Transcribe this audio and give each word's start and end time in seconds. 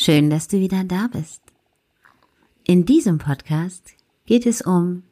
Schön, 0.00 0.30
dass 0.30 0.46
du 0.46 0.60
wieder 0.60 0.84
da 0.84 1.08
bist. 1.08 1.42
In 2.62 2.84
diesem 2.84 3.18
Podcast 3.18 3.82
geht 4.26 4.46
es 4.46 4.62
um 4.62 5.02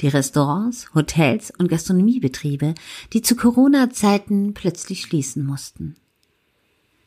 die 0.00 0.08
Restaurants, 0.08 0.94
Hotels 0.94 1.52
und 1.58 1.68
Gastronomiebetriebe, 1.68 2.74
die 3.12 3.20
zu 3.20 3.36
Corona-Zeiten 3.36 4.54
plötzlich 4.54 5.02
schließen 5.02 5.44
mussten. 5.44 5.96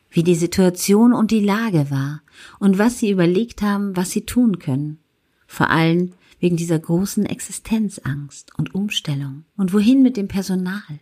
Wie 0.08 0.22
die 0.22 0.36
Situation 0.36 1.12
und 1.12 1.32
die 1.32 1.44
Lage 1.44 1.90
war 1.90 2.22
und 2.60 2.78
was 2.78 3.00
sie 3.00 3.10
überlegt 3.10 3.60
haben, 3.60 3.96
was 3.96 4.12
sie 4.12 4.24
tun 4.24 4.60
können. 4.60 5.00
Vor 5.48 5.70
allem 5.70 6.12
wegen 6.38 6.56
dieser 6.56 6.78
großen 6.78 7.26
Existenzangst 7.26 8.56
und 8.56 8.72
Umstellung 8.72 9.46
und 9.56 9.72
wohin 9.72 10.00
mit 10.00 10.16
dem 10.16 10.28
Personal. 10.28 11.00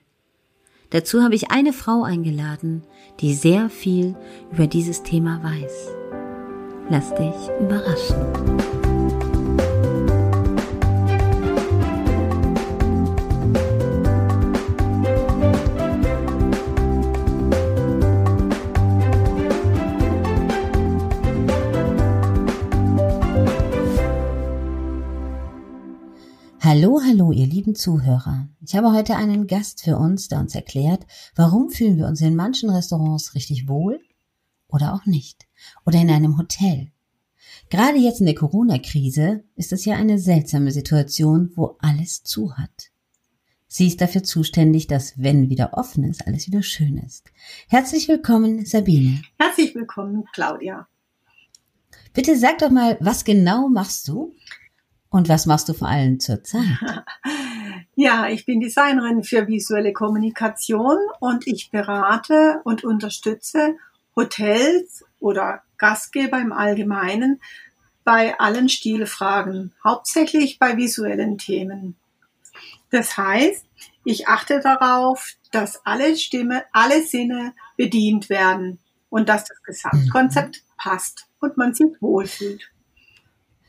Dazu 0.88 1.22
habe 1.22 1.34
ich 1.34 1.50
eine 1.50 1.74
Frau 1.74 2.02
eingeladen, 2.02 2.82
die 3.20 3.34
sehr 3.34 3.68
viel 3.68 4.16
über 4.50 4.66
dieses 4.66 5.02
Thema 5.02 5.42
weiß. 5.42 6.03
Lass 6.90 7.08
dich 7.14 7.34
überraschen. 7.60 8.16
Hallo, 26.60 27.00
hallo, 27.06 27.32
ihr 27.32 27.46
lieben 27.46 27.74
Zuhörer. 27.74 28.48
Ich 28.60 28.76
habe 28.76 28.92
heute 28.92 29.16
einen 29.16 29.46
Gast 29.46 29.82
für 29.82 29.96
uns, 29.96 30.28
der 30.28 30.40
uns 30.40 30.54
erklärt, 30.54 31.06
warum 31.34 31.70
fühlen 31.70 31.96
wir 31.96 32.06
uns 32.06 32.20
in 32.20 32.36
manchen 32.36 32.68
Restaurants 32.68 33.34
richtig 33.34 33.68
wohl 33.68 34.00
oder 34.74 34.92
auch 34.92 35.06
nicht. 35.06 35.46
Oder 35.86 36.00
in 36.00 36.10
einem 36.10 36.36
Hotel. 36.36 36.90
Gerade 37.70 37.96
jetzt 37.96 38.20
in 38.20 38.26
der 38.26 38.34
Corona-Krise 38.34 39.44
ist 39.54 39.72
es 39.72 39.84
ja 39.84 39.94
eine 39.94 40.18
seltsame 40.18 40.72
Situation, 40.72 41.52
wo 41.54 41.76
alles 41.78 42.24
zu 42.24 42.56
hat. 42.56 42.90
Sie 43.68 43.86
ist 43.86 44.00
dafür 44.00 44.22
zuständig, 44.22 44.86
dass, 44.86 45.14
wenn 45.16 45.48
wieder 45.48 45.74
offen 45.74 46.04
ist, 46.04 46.26
alles 46.26 46.46
wieder 46.46 46.62
schön 46.62 46.98
ist. 46.98 47.30
Herzlich 47.68 48.08
willkommen, 48.08 48.66
Sabine. 48.66 49.22
Herzlich 49.38 49.74
willkommen, 49.74 50.24
Claudia. 50.32 50.86
Bitte 52.12 52.36
sag 52.36 52.58
doch 52.58 52.70
mal, 52.70 52.96
was 53.00 53.24
genau 53.24 53.68
machst 53.68 54.08
du? 54.08 54.34
Und 55.08 55.28
was 55.28 55.46
machst 55.46 55.68
du 55.68 55.74
vor 55.74 55.88
allem 55.88 56.20
zurzeit? 56.20 56.64
Ja, 57.96 58.28
ich 58.28 58.44
bin 58.44 58.58
Designerin 58.58 59.22
für 59.22 59.46
visuelle 59.46 59.92
Kommunikation 59.92 60.96
und 61.20 61.46
ich 61.46 61.70
berate 61.70 62.60
und 62.64 62.82
unterstütze 62.82 63.76
Hotels 64.16 65.04
oder 65.20 65.62
Gastgeber 65.78 66.40
im 66.40 66.52
Allgemeinen 66.52 67.40
bei 68.04 68.38
allen 68.38 68.68
Stilfragen, 68.68 69.72
hauptsächlich 69.82 70.58
bei 70.58 70.76
visuellen 70.76 71.38
Themen. 71.38 71.96
Das 72.90 73.16
heißt, 73.16 73.64
ich 74.04 74.28
achte 74.28 74.60
darauf, 74.60 75.32
dass 75.50 75.84
alle 75.84 76.16
Stimme, 76.16 76.64
alle 76.72 77.02
Sinne 77.02 77.54
bedient 77.76 78.28
werden 78.28 78.78
und 79.08 79.28
dass 79.28 79.44
das 79.44 79.62
Gesamtkonzept 79.62 80.56
mhm. 80.56 80.72
passt 80.76 81.26
und 81.40 81.56
man 81.56 81.74
sich 81.74 81.86
wohlfühlt. 82.00 82.70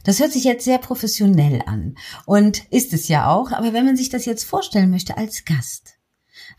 Das 0.03 0.19
hört 0.19 0.31
sich 0.31 0.43
jetzt 0.43 0.65
sehr 0.65 0.77
professionell 0.77 1.63
an 1.65 1.97
und 2.25 2.71
ist 2.71 2.93
es 2.93 3.07
ja 3.07 3.31
auch, 3.31 3.51
aber 3.51 3.73
wenn 3.73 3.85
man 3.85 3.97
sich 3.97 4.09
das 4.09 4.25
jetzt 4.25 4.43
vorstellen 4.43 4.91
möchte 4.91 5.17
als 5.17 5.45
Gast, 5.45 5.97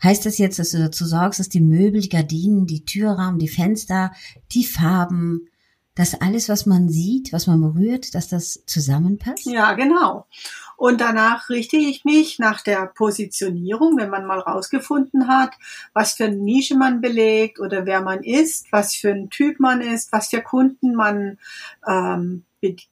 heißt 0.03 0.25
das 0.25 0.37
jetzt, 0.37 0.59
dass 0.59 0.71
du 0.71 0.79
dazu 0.79 1.05
sorgst, 1.05 1.39
dass 1.39 1.49
die 1.49 1.61
Möbel, 1.61 2.01
die 2.01 2.09
Gardinen, 2.09 2.67
die 2.67 2.85
Türrahmen, 2.85 3.39
die 3.39 3.47
Fenster, 3.47 4.11
die 4.51 4.65
Farben, 4.65 5.49
dass 5.97 6.21
alles, 6.21 6.47
was 6.47 6.67
man 6.67 6.89
sieht, 6.89 7.33
was 7.33 7.47
man 7.47 7.59
berührt, 7.59 8.13
dass 8.13 8.29
das 8.29 8.63
zusammenpasst? 8.67 9.47
Ja, 9.47 9.73
genau. 9.73 10.27
Und 10.75 11.01
danach 11.01 11.49
richte 11.49 11.77
ich 11.77 12.05
mich 12.05 12.37
nach 12.37 12.61
der 12.61 12.85
Positionierung, 12.85 13.97
wenn 13.97 14.11
man 14.11 14.27
mal 14.27 14.39
rausgefunden 14.39 15.27
hat, 15.27 15.55
was 15.93 16.13
für 16.13 16.25
eine 16.25 16.35
Nische 16.35 16.77
man 16.77 17.01
belegt 17.01 17.59
oder 17.59 17.87
wer 17.87 18.01
man 18.01 18.21
ist, 18.21 18.71
was 18.71 18.93
für 18.93 19.09
ein 19.09 19.31
Typ 19.31 19.59
man 19.59 19.81
ist, 19.81 20.11
was 20.11 20.29
für 20.29 20.41
Kunden 20.41 20.93
man 20.93 21.39
ähm, 21.87 22.45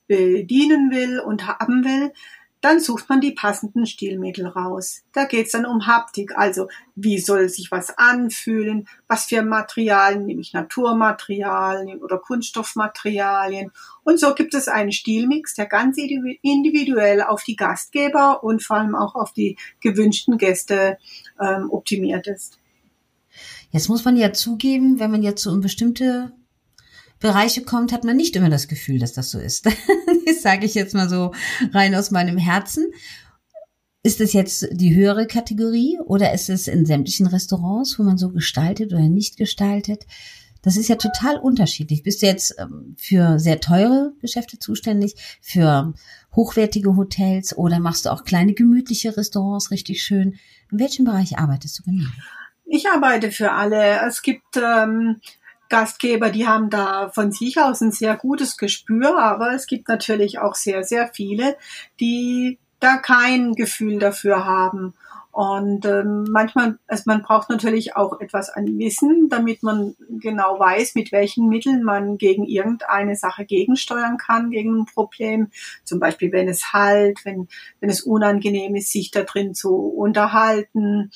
bedienen 0.07 0.89
will 0.89 1.19
und 1.19 1.47
haben 1.47 1.85
will, 1.85 2.11
dann 2.65 2.79
sucht 2.79 3.09
man 3.09 3.21
die 3.21 3.33
passenden 3.33 3.85
Stilmittel 3.85 4.47
raus. 4.47 5.03
Da 5.13 5.25
geht's 5.25 5.51
dann 5.51 5.67
um 5.67 5.85
Haptik, 5.85 6.35
also 6.35 6.67
wie 6.95 7.19
soll 7.19 7.47
sich 7.47 7.69
was 7.69 7.95
anfühlen, 7.95 8.87
was 9.07 9.25
für 9.25 9.43
Materialien, 9.43 10.25
nämlich 10.25 10.51
Naturmaterialien 10.51 12.01
oder 12.01 12.17
Kunststoffmaterialien. 12.17 13.71
Und 14.03 14.19
so 14.19 14.33
gibt 14.33 14.55
es 14.55 14.67
einen 14.67 14.91
Stilmix, 14.91 15.53
der 15.53 15.67
ganz 15.67 15.99
individuell 15.99 17.21
auf 17.21 17.43
die 17.43 17.55
Gastgeber 17.55 18.43
und 18.43 18.63
vor 18.63 18.77
allem 18.77 18.95
auch 18.95 19.13
auf 19.13 19.31
die 19.31 19.57
gewünschten 19.79 20.39
Gäste 20.39 20.97
ähm, 21.39 21.69
optimiert 21.69 22.25
ist. 22.25 22.57
Jetzt 23.69 23.89
muss 23.89 24.03
man 24.05 24.17
ja 24.17 24.33
zugeben, 24.33 24.99
wenn 24.99 25.11
man 25.11 25.21
jetzt 25.21 25.43
so 25.43 25.51
um 25.51 25.61
bestimmte 25.61 26.31
Bereiche 27.19 27.63
kommt, 27.63 27.91
hat 27.91 28.03
man 28.03 28.17
nicht 28.17 28.35
immer 28.35 28.49
das 28.49 28.67
Gefühl, 28.67 28.99
dass 28.99 29.13
das 29.13 29.31
so 29.31 29.39
ist. 29.39 29.65
das 30.25 30.41
sage 30.41 30.65
ich 30.65 30.75
jetzt 30.75 30.93
mal 30.93 31.09
so 31.09 31.31
rein 31.73 31.95
aus 31.95 32.11
meinem 32.11 32.37
Herzen. 32.37 32.91
Ist 34.03 34.21
es 34.21 34.33
jetzt 34.33 34.67
die 34.71 34.93
höhere 34.93 35.25
Kategorie 35.25 35.97
oder 36.05 36.33
ist 36.33 36.49
es 36.49 36.67
in 36.67 36.85
sämtlichen 36.85 37.25
Restaurants, 37.25 37.97
wo 37.97 38.03
man 38.03 38.17
so 38.17 38.29
gestaltet 38.29 38.93
oder 38.93 39.09
nicht 39.09 39.37
gestaltet? 39.37 40.05
Das 40.61 40.77
ist 40.77 40.89
ja 40.89 40.95
total 40.95 41.37
unterschiedlich. 41.37 42.03
Bist 42.03 42.21
du 42.21 42.25
jetzt 42.25 42.55
ähm, 42.59 42.95
für 42.97 43.39
sehr 43.39 43.59
teure 43.59 44.13
Geschäfte 44.21 44.57
zuständig, 44.57 45.15
für 45.39 45.93
hochwertige 46.35 46.95
Hotels 46.95 47.55
oder 47.55 47.79
machst 47.79 48.05
du 48.05 48.09
auch 48.09 48.23
kleine 48.23 48.53
gemütliche 48.53 49.15
Restaurants 49.15 49.71
richtig 49.71 50.03
schön? 50.03 50.35
In 50.71 50.79
welchem 50.79 51.05
Bereich 51.05 51.37
arbeitest 51.37 51.79
du 51.79 51.83
genau? 51.83 52.09
Ich 52.65 52.89
arbeite 52.89 53.31
für 53.31 53.51
alle. 53.51 54.01
Es 54.07 54.23
gibt 54.23 54.57
ähm, 54.57 55.21
Gastgeber, 55.75 56.29
die 56.29 56.47
haben 56.47 56.69
da 56.69 57.09
von 57.09 57.33
sich 57.33 57.59
aus 57.59 57.81
ein 57.81 57.91
sehr 57.91 58.15
gutes 58.15 58.55
Gespür, 58.55 59.19
aber 59.19 59.51
es 59.51 59.67
gibt 59.67 59.89
natürlich 59.89 60.39
auch 60.39 60.55
sehr, 60.55 60.85
sehr 60.85 61.09
viele, 61.09 61.57
die 61.99 62.59
da 62.79 62.95
kein 62.95 63.55
Gefühl 63.55 63.99
dafür 63.99 64.45
haben. 64.45 64.93
Und 65.33 65.85
ähm, 65.85 66.23
manchmal, 66.29 66.79
also 66.87 67.03
man 67.07 67.23
braucht 67.23 67.49
natürlich 67.49 67.93
auch 67.97 68.21
etwas 68.21 68.49
an 68.49 68.77
Wissen, 68.77 69.27
damit 69.27 69.63
man 69.63 69.95
genau 70.21 70.57
weiß, 70.57 70.95
mit 70.95 71.11
welchen 71.11 71.49
Mitteln 71.49 71.83
man 71.83 72.17
gegen 72.17 72.45
irgendeine 72.45 73.17
Sache 73.17 73.43
gegensteuern 73.43 74.15
kann, 74.15 74.51
gegen 74.51 74.79
ein 74.79 74.85
Problem. 74.85 75.49
Zum 75.83 75.99
Beispiel, 75.99 76.31
wenn 76.31 76.47
es 76.47 76.71
halt, 76.71 77.25
wenn, 77.25 77.49
wenn 77.81 77.89
es 77.89 78.01
unangenehm 78.01 78.75
ist, 78.75 78.93
sich 78.93 79.11
da 79.11 79.23
drin 79.23 79.53
zu 79.53 79.75
unterhalten 79.75 81.11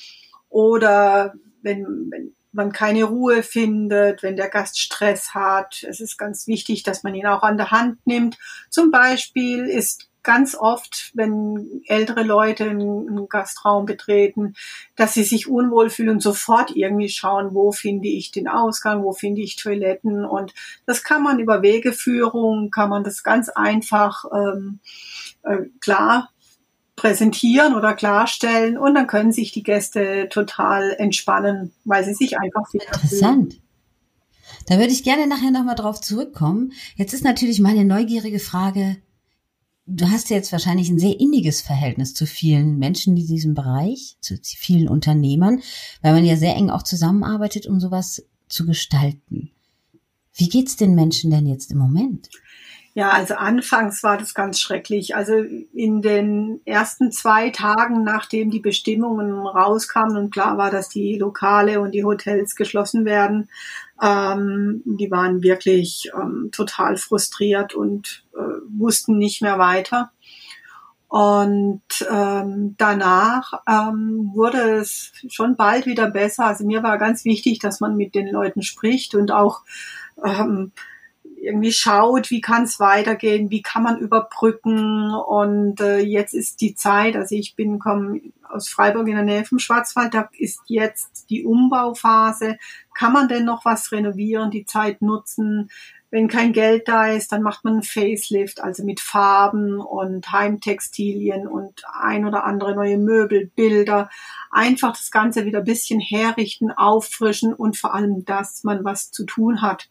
oder 0.50 1.32
wenn, 1.62 2.10
wenn 2.10 2.34
man 2.52 2.72
keine 2.72 3.04
Ruhe 3.04 3.42
findet, 3.42 4.22
wenn 4.22 4.36
der 4.36 4.48
Gast 4.48 4.78
Stress 4.78 5.34
hat. 5.34 5.84
Es 5.88 6.00
ist 6.00 6.18
ganz 6.18 6.46
wichtig, 6.46 6.82
dass 6.82 7.02
man 7.02 7.14
ihn 7.14 7.26
auch 7.26 7.42
an 7.42 7.56
der 7.56 7.70
Hand 7.70 7.98
nimmt. 8.06 8.38
Zum 8.70 8.90
Beispiel 8.90 9.66
ist 9.66 10.10
ganz 10.22 10.54
oft, 10.54 11.12
wenn 11.14 11.82
ältere 11.86 12.22
Leute 12.22 12.64
einen 12.64 13.28
Gastraum 13.28 13.86
betreten, 13.86 14.54
dass 14.96 15.14
sie 15.14 15.24
sich 15.24 15.48
unwohl 15.48 15.88
fühlen 15.88 16.10
und 16.10 16.22
sofort 16.22 16.76
irgendwie 16.76 17.08
schauen, 17.08 17.54
wo 17.54 17.72
finde 17.72 18.08
ich 18.08 18.30
den 18.30 18.48
Ausgang, 18.48 19.02
wo 19.02 19.12
finde 19.12 19.40
ich 19.40 19.56
Toiletten. 19.56 20.24
Und 20.24 20.52
das 20.86 21.04
kann 21.04 21.22
man 21.22 21.38
über 21.38 21.62
Wegeführung, 21.62 22.70
kann 22.70 22.90
man 22.90 23.04
das 23.04 23.22
ganz 23.22 23.48
einfach 23.48 24.24
ähm, 24.32 24.80
äh, 25.42 25.66
klar 25.80 26.30
präsentieren 27.00 27.74
oder 27.74 27.94
klarstellen 27.94 28.76
und 28.76 28.94
dann 28.94 29.06
können 29.06 29.32
sich 29.32 29.52
die 29.52 29.62
Gäste 29.62 30.28
total 30.30 30.94
entspannen, 30.98 31.72
weil 31.86 32.04
sie 32.04 32.12
sich 32.12 32.38
einfach 32.38 32.70
Interessant. 32.74 33.54
Fühlen. 33.54 33.64
Da 34.66 34.78
würde 34.78 34.92
ich 34.92 35.02
gerne 35.02 35.26
nachher 35.26 35.50
nochmal 35.50 35.76
drauf 35.76 36.02
zurückkommen. 36.02 36.72
Jetzt 36.96 37.14
ist 37.14 37.24
natürlich 37.24 37.58
meine 37.58 37.86
neugierige 37.86 38.38
Frage, 38.38 38.98
du 39.86 40.10
hast 40.10 40.28
ja 40.28 40.36
jetzt 40.36 40.52
wahrscheinlich 40.52 40.90
ein 40.90 40.98
sehr 40.98 41.18
inniges 41.18 41.62
Verhältnis 41.62 42.12
zu 42.12 42.26
vielen 42.26 42.78
Menschen 42.78 43.16
in 43.16 43.26
diesem 43.26 43.54
Bereich, 43.54 44.18
zu 44.20 44.36
vielen 44.42 44.88
Unternehmern, 44.88 45.62
weil 46.02 46.12
man 46.12 46.26
ja 46.26 46.36
sehr 46.36 46.54
eng 46.54 46.68
auch 46.68 46.82
zusammenarbeitet, 46.82 47.66
um 47.66 47.80
sowas 47.80 48.26
zu 48.50 48.66
gestalten. 48.66 49.52
Wie 50.34 50.50
geht's 50.50 50.76
den 50.76 50.94
Menschen 50.94 51.30
denn 51.30 51.46
jetzt 51.46 51.72
im 51.72 51.78
Moment? 51.78 52.28
Ja, 53.00 53.12
also 53.12 53.32
anfangs 53.32 54.02
war 54.02 54.18
das 54.18 54.34
ganz 54.34 54.60
schrecklich. 54.60 55.16
Also 55.16 55.32
in 55.72 56.02
den 56.02 56.60
ersten 56.66 57.10
zwei 57.12 57.48
Tagen, 57.48 58.04
nachdem 58.04 58.50
die 58.50 58.60
Bestimmungen 58.60 59.32
rauskamen 59.46 60.18
und 60.18 60.30
klar 60.30 60.58
war, 60.58 60.70
dass 60.70 60.90
die 60.90 61.16
Lokale 61.16 61.80
und 61.80 61.92
die 61.92 62.04
Hotels 62.04 62.56
geschlossen 62.56 63.06
werden, 63.06 63.48
ähm, 64.02 64.82
die 64.84 65.10
waren 65.10 65.42
wirklich 65.42 66.10
ähm, 66.14 66.50
total 66.52 66.98
frustriert 66.98 67.74
und 67.74 68.26
äh, 68.34 68.60
wussten 68.68 69.16
nicht 69.16 69.40
mehr 69.40 69.58
weiter. 69.58 70.12
Und 71.08 71.80
ähm, 72.10 72.74
danach 72.76 73.62
ähm, 73.66 74.30
wurde 74.34 74.76
es 74.76 75.12
schon 75.30 75.56
bald 75.56 75.86
wieder 75.86 76.10
besser. 76.10 76.44
Also 76.44 76.66
mir 76.66 76.82
war 76.82 76.98
ganz 76.98 77.24
wichtig, 77.24 77.60
dass 77.60 77.80
man 77.80 77.96
mit 77.96 78.14
den 78.14 78.28
Leuten 78.28 78.60
spricht 78.60 79.14
und 79.14 79.32
auch 79.32 79.62
ähm, 80.22 80.72
irgendwie 81.40 81.72
schaut, 81.72 82.30
wie 82.30 82.40
kann 82.40 82.64
es 82.64 82.78
weitergehen, 82.78 83.50
wie 83.50 83.62
kann 83.62 83.82
man 83.82 83.98
überbrücken. 83.98 85.14
Und 85.14 85.80
äh, 85.80 85.98
jetzt 85.98 86.34
ist 86.34 86.60
die 86.60 86.74
Zeit, 86.74 87.16
also 87.16 87.34
ich 87.34 87.56
bin 87.56 87.78
komme 87.78 88.20
aus 88.48 88.68
Freiburg 88.68 89.08
in 89.08 89.14
der 89.14 89.24
Nähe 89.24 89.44
vom 89.44 89.58
Schwarzwald, 89.58 90.12
da 90.12 90.28
ist 90.36 90.60
jetzt 90.66 91.30
die 91.30 91.44
Umbauphase. 91.44 92.58
Kann 92.94 93.12
man 93.12 93.28
denn 93.28 93.44
noch 93.44 93.64
was 93.64 93.92
renovieren, 93.92 94.50
die 94.50 94.64
Zeit 94.64 95.02
nutzen? 95.02 95.70
Wenn 96.12 96.26
kein 96.26 96.52
Geld 96.52 96.88
da 96.88 97.06
ist, 97.06 97.30
dann 97.30 97.42
macht 97.42 97.64
man 97.64 97.76
ein 97.76 97.82
Facelift, 97.84 98.60
also 98.60 98.84
mit 98.84 98.98
Farben 98.98 99.78
und 99.78 100.32
Heimtextilien 100.32 101.46
und 101.46 101.84
ein 102.00 102.26
oder 102.26 102.44
andere 102.44 102.74
neue 102.74 102.98
Möbel, 102.98 103.46
Bilder. 103.54 104.10
Einfach 104.50 104.96
das 104.96 105.12
Ganze 105.12 105.44
wieder 105.44 105.60
ein 105.60 105.64
bisschen 105.64 106.00
herrichten, 106.00 106.72
auffrischen 106.72 107.54
und 107.54 107.76
vor 107.76 107.94
allem, 107.94 108.24
dass 108.24 108.64
man 108.64 108.84
was 108.84 109.12
zu 109.12 109.24
tun 109.24 109.62
hat. 109.62 109.88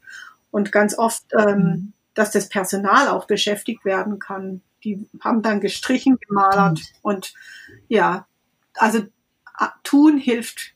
Und 0.51 0.71
ganz 0.71 0.97
oft, 0.97 1.23
ähm, 1.37 1.57
mhm. 1.57 1.93
dass 2.13 2.31
das 2.31 2.49
Personal 2.49 3.07
auch 3.07 3.25
beschäftigt 3.25 3.85
werden 3.85 4.19
kann. 4.19 4.61
Die 4.83 5.07
haben 5.21 5.41
dann 5.41 5.59
gestrichen, 5.59 6.17
gemalert 6.27 6.79
und 7.01 7.33
ja, 7.89 8.25
also 8.75 9.01
tun 9.83 10.17
hilft 10.17 10.73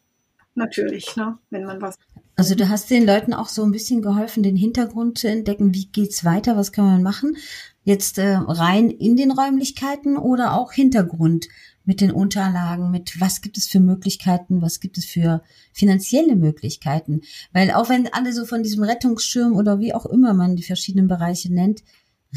natürlich, 0.56 1.16
ne, 1.16 1.38
wenn 1.50 1.64
man 1.64 1.82
was 1.82 1.98
also 2.36 2.56
du 2.56 2.68
hast 2.68 2.90
den 2.90 3.06
Leuten 3.06 3.34
auch 3.34 3.48
so 3.48 3.64
ein 3.64 3.72
bisschen 3.72 4.02
geholfen, 4.02 4.42
den 4.42 4.56
Hintergrund 4.56 5.20
zu 5.20 5.28
entdecken. 5.28 5.74
Wie 5.74 5.86
geht's 5.86 6.26
weiter? 6.26 6.58
Was 6.58 6.72
kann 6.72 6.86
man 6.86 7.04
machen? 7.04 7.38
Jetzt 7.84 8.18
äh, 8.18 8.36
rein 8.36 8.90
in 8.90 9.16
den 9.16 9.32
Räumlichkeiten 9.32 10.18
oder 10.18 10.54
auch 10.54 10.72
Hintergrund 10.72 11.48
mit 11.86 12.00
den 12.00 12.12
Unterlagen, 12.12 12.92
mit 12.92 13.20
was 13.20 13.42
gibt 13.42 13.58
es 13.58 13.68
für 13.68 13.80
Möglichkeiten, 13.80 14.62
was 14.62 14.80
gibt 14.80 14.98
es 14.98 15.06
für 15.06 15.44
finanzielle 15.74 16.36
Möglichkeiten? 16.36 17.22
Weil 17.52 17.72
auch 17.72 17.90
wenn 17.90 18.12
alle 18.14 18.32
so 18.32 18.46
von 18.46 18.64
diesem 18.64 18.84
Rettungsschirm 18.84 19.54
oder 19.54 19.80
wie 19.80 19.94
auch 19.94 20.06
immer 20.06 20.34
man 20.34 20.56
die 20.56 20.64
verschiedenen 20.64 21.08
Bereiche 21.08 21.54
nennt, 21.54 21.84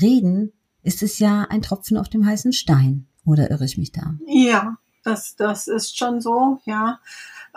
reden, 0.00 0.52
ist 0.82 1.02
es 1.02 1.18
ja 1.18 1.46
ein 1.48 1.62
Tropfen 1.62 1.96
auf 1.96 2.08
dem 2.08 2.26
heißen 2.26 2.52
Stein. 2.52 3.06
Oder 3.24 3.50
irre 3.50 3.64
ich 3.64 3.78
mich 3.78 3.92
da? 3.92 4.14
Ja, 4.26 4.76
das, 5.02 5.36
das 5.36 5.68
ist 5.68 5.96
schon 5.98 6.20
so, 6.20 6.60
ja. 6.64 7.00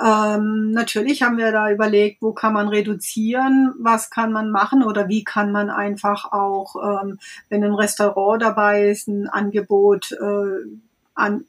Ähm, 0.02 0.72
natürlich 0.72 1.24
haben 1.24 1.38
wir 1.38 1.52
da 1.52 1.70
überlegt, 1.72 2.22
wo 2.22 2.32
kann 2.32 2.54
man 2.54 2.70
reduzieren, 2.70 3.74
was 3.80 4.10
kann 4.10 4.32
man 4.32 4.50
machen 4.50 4.82
oder 4.84 5.10
wie 5.10 5.26
kann 5.26 5.52
man 5.52 5.70
einfach 5.70 6.32
auch, 6.32 6.76
ähm, 6.82 7.20
wenn 7.50 7.64
ein 7.64 7.74
Restaurant 7.74 8.42
dabei 8.42 8.90
ist, 8.90 9.08
ein 9.08 9.28
Angebot 9.28 10.14
äh, 10.14 10.80
an, 11.16 11.44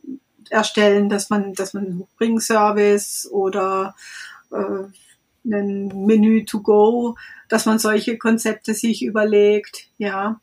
erstellen, 0.49 1.09
dass 1.09 1.31
man, 1.31 1.55
dass 1.55 1.75
man 1.75 2.05
Bringservice 2.19 3.31
oder 3.31 3.95
äh, 4.51 4.85
ein 5.45 6.07
Menü 6.07 6.45
to 6.45 6.61
go, 6.61 7.17
dass 7.49 7.67
man 7.67 7.79
solche 7.79 8.19
Konzepte 8.19 8.75
sich 8.75 9.05
überlegt, 9.05 9.87
ja. 9.97 10.41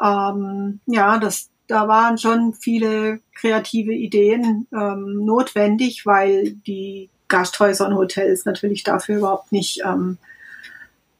Ähm, 0.00 0.80
ja, 0.86 1.18
das, 1.18 1.50
da 1.66 1.88
waren 1.88 2.16
schon 2.16 2.54
viele 2.54 3.20
kreative 3.34 3.92
Ideen 3.92 4.68
ähm, 4.72 5.24
notwendig, 5.24 6.06
weil 6.06 6.52
die 6.52 7.10
Gasthäuser 7.30 7.86
und 7.86 7.94
Hotels 7.94 8.44
natürlich 8.44 8.82
dafür 8.82 9.18
überhaupt 9.18 9.52
nicht 9.52 9.80
ähm, 9.84 10.18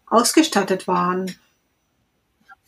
ausgestattet 0.06 0.86
waren. 0.86 1.34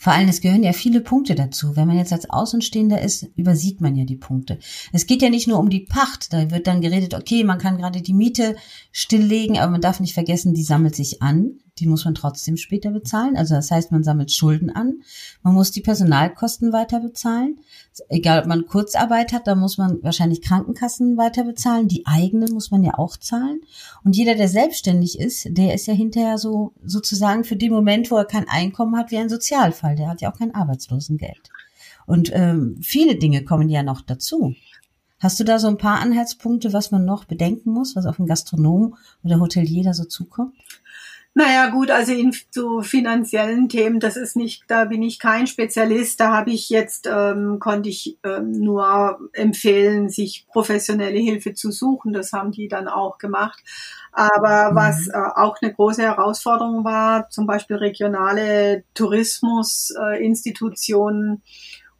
Vor 0.02 0.12
allem, 0.12 0.28
es 0.28 0.40
gehören 0.40 0.64
ja 0.64 0.72
viele 0.72 1.00
Punkte 1.00 1.36
dazu. 1.36 1.76
Wenn 1.76 1.86
man 1.86 1.96
jetzt 1.96 2.12
als 2.12 2.28
Außenstehender 2.28 3.00
ist, 3.00 3.28
übersieht 3.36 3.80
man 3.80 3.94
ja 3.94 4.04
die 4.04 4.16
Punkte. 4.16 4.58
Es 4.92 5.06
geht 5.06 5.22
ja 5.22 5.30
nicht 5.30 5.46
nur 5.46 5.60
um 5.60 5.70
die 5.70 5.78
Pacht. 5.78 6.32
Da 6.32 6.50
wird 6.50 6.66
dann 6.66 6.80
geredet, 6.80 7.14
okay, 7.14 7.44
man 7.44 7.58
kann 7.58 7.78
gerade 7.78 8.02
die 8.02 8.12
Miete 8.12 8.56
stilllegen, 8.90 9.58
aber 9.58 9.70
man 9.70 9.80
darf 9.80 10.00
nicht 10.00 10.14
vergessen, 10.14 10.54
die 10.54 10.64
sammelt 10.64 10.96
sich 10.96 11.22
an 11.22 11.60
die 11.78 11.86
muss 11.86 12.04
man 12.04 12.14
trotzdem 12.14 12.56
später 12.56 12.90
bezahlen. 12.90 13.36
Also 13.36 13.54
das 13.54 13.70
heißt, 13.70 13.92
man 13.92 14.04
sammelt 14.04 14.30
Schulden 14.30 14.70
an. 14.70 15.02
Man 15.42 15.54
muss 15.54 15.70
die 15.70 15.80
Personalkosten 15.80 16.72
weiter 16.72 17.00
bezahlen. 17.00 17.60
Egal, 18.08 18.40
ob 18.40 18.46
man 18.46 18.66
Kurzarbeit 18.66 19.32
hat, 19.32 19.46
da 19.46 19.54
muss 19.54 19.78
man 19.78 20.02
wahrscheinlich 20.02 20.42
Krankenkassen 20.42 21.16
weiter 21.16 21.44
bezahlen. 21.44 21.88
Die 21.88 22.06
eigenen 22.06 22.52
muss 22.52 22.70
man 22.70 22.84
ja 22.84 22.98
auch 22.98 23.16
zahlen. 23.16 23.60
Und 24.04 24.16
jeder, 24.16 24.34
der 24.34 24.48
selbstständig 24.48 25.18
ist, 25.18 25.46
der 25.50 25.74
ist 25.74 25.86
ja 25.86 25.94
hinterher 25.94 26.36
so 26.36 26.74
sozusagen 26.84 27.44
für 27.44 27.56
den 27.56 27.72
Moment, 27.72 28.10
wo 28.10 28.16
er 28.16 28.26
kein 28.26 28.48
Einkommen 28.48 28.96
hat, 28.96 29.10
wie 29.10 29.18
ein 29.18 29.30
Sozialfall. 29.30 29.96
Der 29.96 30.08
hat 30.08 30.20
ja 30.20 30.30
auch 30.30 30.38
kein 30.38 30.54
Arbeitslosengeld. 30.54 31.50
Und 32.06 32.30
ähm, 32.34 32.76
viele 32.82 33.16
Dinge 33.16 33.44
kommen 33.44 33.68
ja 33.70 33.82
noch 33.82 34.02
dazu. 34.02 34.54
Hast 35.20 35.38
du 35.38 35.44
da 35.44 35.60
so 35.60 35.68
ein 35.68 35.78
paar 35.78 36.00
Anhaltspunkte, 36.00 36.72
was 36.72 36.90
man 36.90 37.04
noch 37.04 37.24
bedenken 37.24 37.70
muss, 37.70 37.94
was 37.94 38.06
auf 38.06 38.18
einen 38.18 38.26
Gastronom 38.26 38.96
oder 39.22 39.38
Hotelier 39.38 39.84
da 39.84 39.94
so 39.94 40.04
zukommt? 40.04 40.54
Naja, 41.34 41.70
gut, 41.70 41.90
also 41.90 42.12
in 42.12 42.34
so 42.50 42.82
finanziellen 42.82 43.70
Themen, 43.70 44.00
das 44.00 44.18
ist 44.18 44.36
nicht, 44.36 44.64
da 44.68 44.84
bin 44.84 45.02
ich 45.02 45.18
kein 45.18 45.46
Spezialist. 45.46 46.20
Da 46.20 46.30
habe 46.30 46.50
ich 46.50 46.68
jetzt, 46.68 47.08
ähm, 47.10 47.58
konnte 47.58 47.88
ich 47.88 48.18
ähm, 48.22 48.52
nur 48.52 49.18
empfehlen, 49.32 50.10
sich 50.10 50.46
professionelle 50.52 51.18
Hilfe 51.18 51.54
zu 51.54 51.70
suchen. 51.70 52.12
Das 52.12 52.34
haben 52.34 52.52
die 52.52 52.68
dann 52.68 52.86
auch 52.86 53.16
gemacht. 53.16 53.64
Aber 54.12 54.72
mhm. 54.72 54.76
was 54.76 55.08
äh, 55.08 55.16
auch 55.16 55.56
eine 55.62 55.72
große 55.72 56.02
Herausforderung 56.02 56.84
war, 56.84 57.30
zum 57.30 57.46
Beispiel 57.46 57.76
regionale 57.76 58.84
Tourismusinstitutionen, 58.92 61.36
äh, 61.36 61.38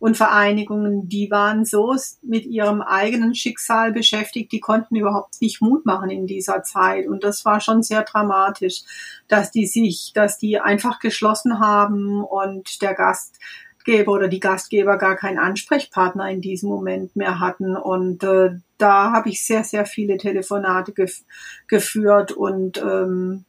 und 0.02 0.16
Vereinigungen, 0.16 1.08
die 1.08 1.30
waren 1.30 1.64
so 1.64 1.94
mit 2.22 2.44
ihrem 2.44 2.82
eigenen 2.82 3.36
Schicksal 3.36 3.92
beschäftigt, 3.92 4.50
die 4.50 4.58
konnten 4.58 4.96
überhaupt 4.96 5.40
nicht 5.40 5.62
Mut 5.62 5.86
machen 5.86 6.10
in 6.10 6.26
dieser 6.26 6.64
Zeit. 6.64 7.06
Und 7.06 7.22
das 7.22 7.44
war 7.44 7.60
schon 7.60 7.84
sehr 7.84 8.02
dramatisch, 8.02 8.82
dass 9.28 9.52
die 9.52 9.64
sich, 9.64 10.10
dass 10.12 10.38
die 10.38 10.58
einfach 10.58 10.98
geschlossen 10.98 11.60
haben 11.60 12.20
und 12.24 12.82
der 12.82 12.94
Gastgeber 12.94 14.10
oder 14.10 14.26
die 14.26 14.40
Gastgeber 14.40 14.98
gar 14.98 15.14
keinen 15.14 15.38
Ansprechpartner 15.38 16.28
in 16.30 16.40
diesem 16.40 16.68
Moment 16.68 17.14
mehr 17.14 17.38
hatten. 17.38 17.76
Und 17.76 18.24
äh, 18.24 18.56
da 18.78 19.12
habe 19.12 19.28
ich 19.28 19.46
sehr, 19.46 19.62
sehr 19.62 19.86
viele 19.86 20.16
Telefonate 20.16 20.90
gef 20.94 21.22
geführt 21.68 22.32
und 22.32 22.76
ähm, 22.78 23.44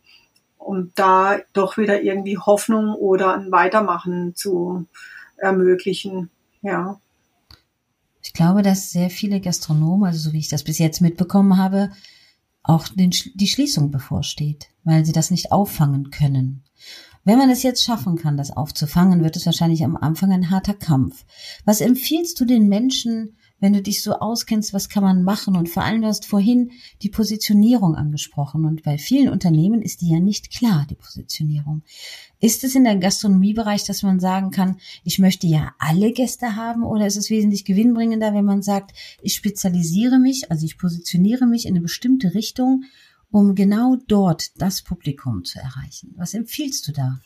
um 0.60 0.92
da 0.94 1.40
doch 1.54 1.78
wieder 1.80 2.04
irgendwie 2.04 2.38
Hoffnung 2.38 2.94
oder 2.94 3.34
ein 3.34 3.52
Weitermachen 3.52 4.36
zu 4.36 4.86
ermöglichen. 5.38 6.30
Ja. 6.64 7.00
Ich 8.24 8.34
glaube, 8.34 8.62
dass 8.64 8.92
sehr 8.92 9.10
viele 9.10 9.42
Gastronomen, 9.42 10.06
also 10.06 10.18
so 10.18 10.34
wie 10.34 10.40
ich 10.40 10.48
das 10.48 10.64
bis 10.64 10.80
jetzt 10.80 11.02
mitbekommen 11.02 11.58
habe, 11.58 11.92
auch 12.64 12.88
den, 12.88 13.12
die 13.36 13.48
Schließung 13.48 13.92
bevorsteht, 13.92 14.70
weil 14.86 15.06
sie 15.06 15.12
das 15.12 15.30
nicht 15.30 15.52
auffangen 15.52 16.10
können. 16.10 16.64
Wenn 17.26 17.38
man 17.38 17.50
es 17.50 17.64
jetzt 17.64 17.84
schaffen 17.84 18.18
kann, 18.18 18.38
das 18.38 18.52
aufzufangen, 18.52 19.24
wird 19.24 19.36
es 19.36 19.46
wahrscheinlich 19.46 19.84
am 19.84 19.96
Anfang 19.96 20.32
ein 20.32 20.50
harter 20.50 20.74
Kampf. 20.74 21.26
Was 21.66 21.82
empfiehlst 21.82 22.40
du 22.40 22.46
den 22.46 22.68
Menschen, 22.68 23.38
wenn 23.64 23.72
du 23.72 23.82
dich 23.82 24.04
so 24.04 24.16
auskennst, 24.16 24.74
was 24.74 24.90
kann 24.90 25.04
man 25.04 25.24
machen? 25.24 25.56
Und 25.56 25.70
vor 25.70 25.86
allem, 25.86 26.02
du 26.02 26.10
hast 26.10 26.26
vorhin 26.26 26.72
die 27.02 27.08
Positionierung 27.08 27.96
angesprochen. 27.96 28.66
Und 28.66 28.84
bei 28.84 28.98
vielen 28.98 29.30
Unternehmen 29.30 29.82
ist 29.82 30.02
die 30.02 30.10
ja 30.10 30.20
nicht 30.20 30.52
klar, 30.52 30.86
die 30.90 30.96
Positionierung. 30.96 31.82
Ist 32.42 32.66
es 32.66 32.76
in 32.76 32.84
der 32.84 32.98
Gastronomiebereich, 32.98 33.86
dass 33.86 34.04
man 34.04 34.20
sagen 34.20 34.52
kann, 34.52 34.82
ich 35.06 35.18
möchte 35.18 35.48
ja 35.48 35.74
alle 35.80 36.12
Gäste 36.12 36.58
haben? 36.58 36.84
Oder 36.84 37.08
ist 37.08 37.16
es 37.16 37.30
wesentlich 37.30 37.64
gewinnbringender, 37.64 38.34
wenn 38.34 38.44
man 38.44 38.64
sagt, 38.64 38.92
ich 39.22 39.34
spezialisiere 39.34 40.20
mich, 40.20 40.52
also 40.52 40.66
ich 40.66 40.78
positioniere 40.78 41.48
mich 41.48 41.66
in 41.66 41.72
eine 41.72 41.82
bestimmte 41.82 42.34
Richtung, 42.34 42.84
um 43.32 43.56
genau 43.56 43.96
dort 44.10 44.62
das 44.62 44.82
Publikum 44.82 45.46
zu 45.46 45.60
erreichen? 45.60 46.14
Was 46.18 46.34
empfiehlst 46.34 46.86
du 46.90 46.92
da? 46.92 47.22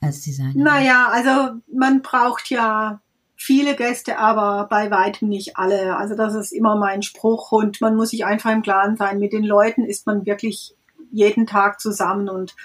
als 0.00 0.20
Designer? 0.20 0.62
Naja, 0.62 1.08
also 1.10 1.60
man 1.72 2.02
braucht 2.02 2.50
ja 2.50 3.00
viele 3.36 3.76
Gäste, 3.76 4.18
aber 4.18 4.66
bei 4.68 4.90
weitem 4.90 5.28
nicht 5.28 5.56
alle. 5.56 5.96
Also 5.96 6.16
das 6.16 6.34
ist 6.34 6.52
immer 6.52 6.76
mein 6.76 7.02
Spruch 7.02 7.52
und 7.52 7.80
man 7.80 7.94
muss 7.94 8.10
sich 8.10 8.24
einfach 8.24 8.50
im 8.50 8.62
Klaren 8.62 8.96
sein. 8.96 9.18
Mit 9.18 9.32
den 9.32 9.44
Leuten 9.44 9.84
ist 9.84 10.06
man 10.06 10.26
wirklich 10.26 10.74
jeden 11.12 11.46
Tag 11.46 11.80
zusammen 11.80 12.28
und 12.28 12.56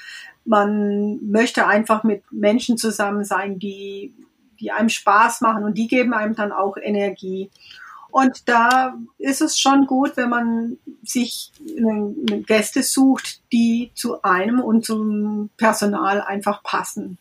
man 0.45 1.19
möchte 1.29 1.67
einfach 1.67 2.03
mit 2.03 2.23
Menschen 2.31 2.77
zusammen 2.77 3.23
sein, 3.23 3.59
die, 3.59 4.13
die 4.59 4.71
einem 4.71 4.89
Spaß 4.89 5.41
machen 5.41 5.63
und 5.63 5.77
die 5.77 5.87
geben 5.87 6.13
einem 6.13 6.35
dann 6.35 6.51
auch 6.51 6.77
Energie. 6.77 7.51
Und 8.09 8.49
da 8.49 8.95
ist 9.17 9.41
es 9.41 9.57
schon 9.57 9.87
gut, 9.87 10.17
wenn 10.17 10.29
man 10.29 10.77
sich 11.03 11.51
Gäste 12.45 12.83
sucht, 12.83 13.41
die 13.53 13.91
zu 13.95 14.21
einem 14.23 14.59
und 14.59 14.85
zum 14.85 15.49
Personal 15.57 16.21
einfach 16.21 16.61
passen. 16.63 17.17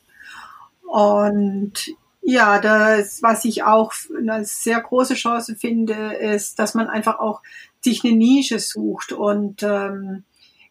Und 0.82 1.94
ja, 2.22 2.60
das, 2.60 3.22
was 3.22 3.44
ich 3.44 3.62
auch 3.62 3.92
eine 4.16 4.44
sehr 4.44 4.80
große 4.80 5.14
Chance 5.14 5.56
finde, 5.56 6.14
ist, 6.14 6.58
dass 6.58 6.74
man 6.74 6.88
einfach 6.88 7.18
auch 7.18 7.42
sich 7.80 8.04
eine 8.04 8.14
Nische 8.14 8.58
sucht 8.58 9.12
und 9.12 9.62
ähm, 9.62 10.24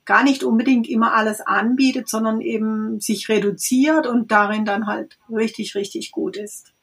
gar 0.06 0.24
nicht 0.24 0.44
unbedingt 0.44 0.88
immer 0.88 1.14
alles 1.14 1.42
anbietet, 1.42 2.08
sondern 2.08 2.42
eben 2.42 3.00
sich 3.00 3.30
reduziert 3.30 4.08
und 4.08 4.32
darin 4.32 4.66
dann 4.66 4.88
halt 4.88 5.18
richtig, 5.30 5.76
richtig 5.76 6.12
gut 6.12 6.38
ist. 6.38 6.74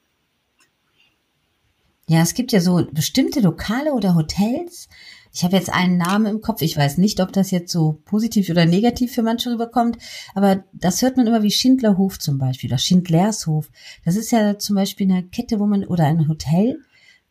Ja, 2.08 2.22
es 2.22 2.34
gibt 2.34 2.52
ja 2.52 2.60
so 2.60 2.86
bestimmte 2.92 3.40
Lokale 3.40 3.92
oder 3.92 4.14
Hotels, 4.14 4.88
ich 5.36 5.44
habe 5.44 5.56
jetzt 5.56 5.70
einen 5.70 5.98
Namen 5.98 6.24
im 6.24 6.40
Kopf. 6.40 6.62
Ich 6.62 6.78
weiß 6.78 6.96
nicht, 6.96 7.20
ob 7.20 7.30
das 7.30 7.50
jetzt 7.50 7.70
so 7.70 8.00
positiv 8.06 8.48
oder 8.48 8.64
negativ 8.64 9.12
für 9.12 9.22
manche 9.22 9.50
rüberkommt, 9.50 9.98
aber 10.34 10.64
das 10.72 11.02
hört 11.02 11.18
man 11.18 11.26
immer 11.26 11.42
wie 11.42 11.50
Schindlerhof 11.50 12.18
zum 12.18 12.38
Beispiel 12.38 12.70
oder 12.70 12.78
Schindlershof. 12.78 13.70
Das 14.06 14.16
ist 14.16 14.32
ja 14.32 14.58
zum 14.58 14.76
Beispiel 14.76 15.10
eine 15.10 15.24
Kette, 15.24 15.60
wo 15.60 15.66
man 15.66 15.84
oder 15.84 16.04
ein 16.04 16.26
Hotel, 16.26 16.78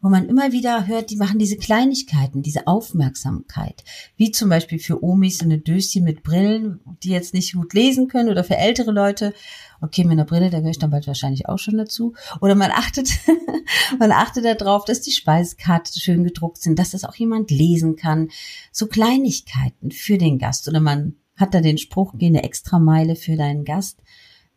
wo 0.01 0.09
man 0.09 0.27
immer 0.29 0.51
wieder 0.51 0.87
hört, 0.87 1.09
die 1.09 1.15
machen 1.15 1.39
diese 1.39 1.57
Kleinigkeiten, 1.57 2.43
diese 2.43 2.67
Aufmerksamkeit. 2.67 3.83
Wie 4.17 4.31
zum 4.31 4.49
Beispiel 4.49 4.77
für 4.79 5.03
Omis 5.03 5.41
eine 5.41 5.57
Döschen 5.57 6.03
mit 6.03 6.21
Brillen, 6.21 6.79
die 7.03 7.09
jetzt 7.09 7.33
nicht 7.33 7.53
gut 7.53 7.73
lesen 7.73 8.07
können 8.07 8.29
oder 8.29 8.43
für 8.43 8.57
ältere 8.57 8.91
Leute. 8.91 9.33
Okay, 9.81 10.03
mit 10.03 10.13
einer 10.13 10.25
Brille, 10.25 10.49
da 10.49 10.57
gehöre 10.57 10.71
ich 10.71 10.79
dann 10.79 10.91
bald 10.91 11.07
wahrscheinlich 11.07 11.49
auch 11.49 11.59
schon 11.59 11.77
dazu. 11.77 12.13
Oder 12.39 12.55
man 12.55 12.71
achtet, 12.71 13.09
man 13.99 14.11
achtet 14.11 14.45
darauf, 14.45 14.85
dass 14.85 15.01
die 15.01 15.11
Speisekarte 15.11 15.99
schön 15.99 16.23
gedruckt 16.23 16.61
sind, 16.61 16.77
dass 16.77 16.91
das 16.91 17.03
auch 17.03 17.15
jemand 17.15 17.49
lesen 17.49 17.95
kann. 17.95 18.29
So 18.71 18.87
Kleinigkeiten 18.87 19.91
für 19.91 20.17
den 20.17 20.37
Gast. 20.37 20.67
Oder 20.67 20.81
man 20.81 21.15
hat 21.35 21.53
da 21.53 21.61
den 21.61 21.77
Spruch, 21.77 22.13
geh 22.17 22.27
eine 22.27 22.43
Extrameile 22.43 23.15
für 23.15 23.35
deinen 23.35 23.65
Gast. 23.65 23.99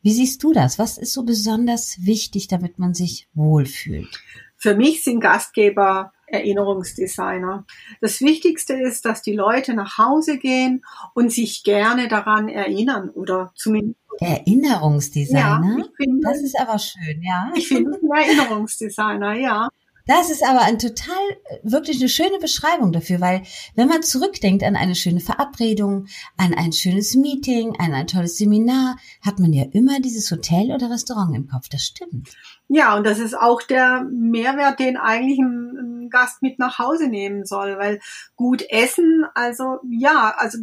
Wie 0.02 0.12
siehst 0.12 0.42
du 0.42 0.52
das? 0.52 0.78
Was 0.78 0.96
ist 0.96 1.12
so 1.12 1.24
besonders 1.24 2.04
wichtig, 2.04 2.48
damit 2.48 2.78
man 2.78 2.94
sich 2.94 3.28
wohlfühlt? 3.34 4.20
Für 4.58 4.74
mich 4.74 5.04
sind 5.04 5.20
Gastgeber 5.20 6.12
Erinnerungsdesigner. 6.26 7.64
Das 8.00 8.20
Wichtigste 8.20 8.74
ist, 8.74 9.04
dass 9.04 9.22
die 9.22 9.32
Leute 9.32 9.74
nach 9.74 9.98
Hause 9.98 10.38
gehen 10.38 10.84
und 11.14 11.32
sich 11.32 11.64
gerne 11.64 12.08
daran 12.08 12.48
erinnern 12.48 13.10
oder 13.10 13.52
zumindest 13.54 13.96
Erinnerungsdesigner. 14.20 15.76
Ja, 15.78 15.84
finde, 15.96 16.20
das 16.22 16.42
ist 16.42 16.58
aber 16.60 16.78
schön, 16.78 17.22
ja. 17.22 17.52
Ich 17.54 17.68
finde 17.68 17.92
ein 17.92 18.10
Erinnerungsdesigner, 18.10 19.34
ja. 19.34 19.68
Das 20.08 20.30
ist 20.30 20.42
aber 20.42 20.62
ein 20.62 20.78
total, 20.78 21.18
wirklich 21.62 22.00
eine 22.00 22.08
schöne 22.08 22.38
Beschreibung 22.40 22.92
dafür, 22.92 23.20
weil 23.20 23.42
wenn 23.76 23.88
man 23.88 24.02
zurückdenkt 24.02 24.64
an 24.64 24.74
eine 24.74 24.94
schöne 24.94 25.20
Verabredung, 25.20 26.06
an 26.38 26.54
ein 26.54 26.72
schönes 26.72 27.14
Meeting, 27.14 27.76
an 27.78 27.92
ein 27.92 28.06
tolles 28.06 28.38
Seminar, 28.38 28.96
hat 29.20 29.38
man 29.38 29.52
ja 29.52 29.66
immer 29.70 30.00
dieses 30.00 30.30
Hotel 30.30 30.72
oder 30.72 30.90
Restaurant 30.90 31.36
im 31.36 31.46
Kopf. 31.46 31.68
Das 31.68 31.82
stimmt. 31.82 32.30
Ja, 32.68 32.96
und 32.96 33.06
das 33.06 33.18
ist 33.18 33.36
auch 33.36 33.60
der 33.60 34.06
Mehrwert, 34.10 34.80
den 34.80 34.96
eigentlich 34.96 35.40
ein, 35.40 35.76
ein 35.76 36.10
Gast 36.10 36.40
mit 36.40 36.58
nach 36.58 36.78
Hause 36.78 37.08
nehmen 37.08 37.44
soll, 37.44 37.76
weil 37.76 38.00
gut 38.34 38.64
essen, 38.70 39.26
also 39.34 39.78
ja, 39.90 40.34
also 40.38 40.58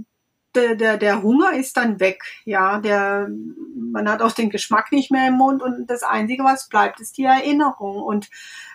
der, 0.56 0.76
der, 0.76 0.98
der 0.98 1.22
Hunger 1.22 1.54
ist 1.54 1.78
dann 1.78 2.00
weg, 2.00 2.24
ja, 2.46 2.80
der, 2.80 3.30
man 3.92 4.10
hat 4.10 4.24
auch 4.24 4.32
den 4.32 4.50
Geschmack 4.50 4.92
nicht 4.92 5.12
mehr 5.12 5.28
im 5.28 5.36
Mund 5.36 5.62
und 5.62 5.88
das 5.88 6.02
Einzige, 6.02 6.44
was 6.44 6.68
bleibt, 6.68 7.00
ist 7.00 7.18
die 7.20 7.26
Erinnerung 7.26 8.02
und 8.02 8.30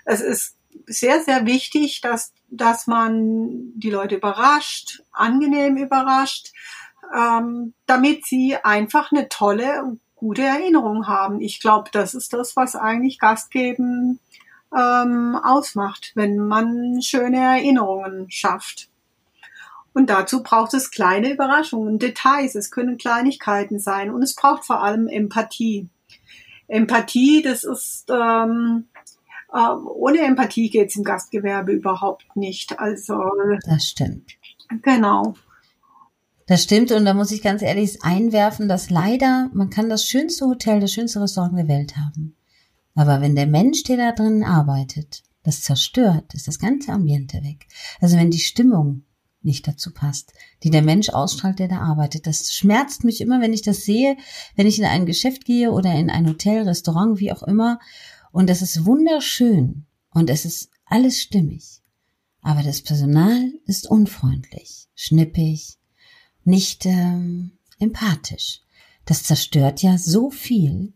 es 0.04 0.20
ist 0.20 0.59
sehr, 0.86 1.20
sehr 1.22 1.46
wichtig, 1.46 2.00
dass, 2.00 2.32
dass 2.48 2.86
man 2.86 3.72
die 3.74 3.90
Leute 3.90 4.16
überrascht, 4.16 5.02
angenehm 5.12 5.76
überrascht, 5.76 6.52
ähm, 7.14 7.74
damit 7.86 8.26
sie 8.26 8.56
einfach 8.56 9.12
eine 9.12 9.28
tolle, 9.28 9.96
gute 10.16 10.42
Erinnerung 10.42 11.06
haben. 11.06 11.40
Ich 11.40 11.60
glaube, 11.60 11.90
das 11.92 12.14
ist 12.14 12.32
das, 12.32 12.56
was 12.56 12.76
eigentlich 12.76 13.18
Gastgeben 13.18 14.20
ähm, 14.76 15.36
ausmacht, 15.42 16.12
wenn 16.14 16.38
man 16.38 17.00
schöne 17.02 17.38
Erinnerungen 17.38 18.30
schafft. 18.30 18.88
Und 19.92 20.08
dazu 20.08 20.42
braucht 20.42 20.72
es 20.74 20.90
kleine 20.90 21.32
Überraschungen, 21.32 21.98
Details, 21.98 22.54
es 22.54 22.70
können 22.70 22.96
Kleinigkeiten 22.96 23.80
sein 23.80 24.10
und 24.10 24.22
es 24.22 24.36
braucht 24.36 24.64
vor 24.64 24.82
allem 24.82 25.08
Empathie. 25.08 25.88
Empathie, 26.68 27.42
das 27.42 27.64
ist 27.64 28.04
ähm, 28.08 28.86
ohne 29.52 30.20
Empathie 30.20 30.70
geht 30.70 30.90
es 30.90 30.96
im 30.96 31.04
Gastgewerbe 31.04 31.72
überhaupt 31.72 32.36
nicht. 32.36 32.78
Also 32.78 33.20
das 33.66 33.88
stimmt. 33.88 34.32
Genau. 34.82 35.34
Das 36.46 36.64
stimmt 36.64 36.90
und 36.92 37.04
da 37.04 37.14
muss 37.14 37.30
ich 37.30 37.42
ganz 37.42 37.62
ehrlich 37.62 38.02
einwerfen, 38.02 38.68
dass 38.68 38.90
leider 38.90 39.50
man 39.52 39.70
kann 39.70 39.88
das 39.88 40.04
schönste 40.04 40.46
Hotel, 40.46 40.80
das 40.80 40.92
schönste 40.92 41.20
Restaurant 41.20 41.56
der 41.56 41.68
Welt 41.68 41.96
haben, 41.96 42.36
aber 42.94 43.20
wenn 43.20 43.36
der 43.36 43.46
Mensch, 43.46 43.84
der 43.84 43.96
da 43.96 44.12
drin 44.12 44.42
arbeitet, 44.42 45.22
das 45.44 45.62
zerstört, 45.62 46.34
ist 46.34 46.48
das 46.48 46.58
ganze 46.58 46.92
Ambiente 46.92 47.38
weg. 47.44 47.66
Also 48.00 48.16
wenn 48.16 48.30
die 48.30 48.40
Stimmung 48.40 49.04
nicht 49.42 49.66
dazu 49.66 49.92
passt, 49.92 50.32
die 50.62 50.70
der 50.70 50.82
Mensch 50.82 51.08
ausstrahlt, 51.08 51.58
der 51.58 51.68
da 51.68 51.78
arbeitet. 51.78 52.26
Das 52.26 52.52
schmerzt 52.52 53.04
mich 53.04 53.20
immer, 53.20 53.40
wenn 53.40 53.54
ich 53.54 53.62
das 53.62 53.84
sehe, 53.84 54.16
wenn 54.54 54.66
ich 54.66 54.78
in 54.78 54.84
ein 54.84 55.06
Geschäft 55.06 55.44
gehe 55.44 55.70
oder 55.72 55.94
in 55.94 56.10
ein 56.10 56.28
Hotel, 56.28 56.64
Restaurant, 56.64 57.20
wie 57.20 57.32
auch 57.32 57.42
immer, 57.42 57.78
und 58.32 58.48
das 58.48 58.62
ist 58.62 58.84
wunderschön 58.84 59.86
und 60.10 60.30
es 60.30 60.44
ist 60.44 60.70
alles 60.84 61.20
stimmig. 61.20 61.80
Aber 62.42 62.62
das 62.62 62.80
Personal 62.80 63.52
ist 63.66 63.88
unfreundlich, 63.88 64.88
schnippig, 64.94 65.78
nicht 66.44 66.86
ähm, 66.86 67.52
empathisch. 67.78 68.60
Das 69.04 69.24
zerstört 69.24 69.82
ja 69.82 69.98
so 69.98 70.30
viel 70.30 70.94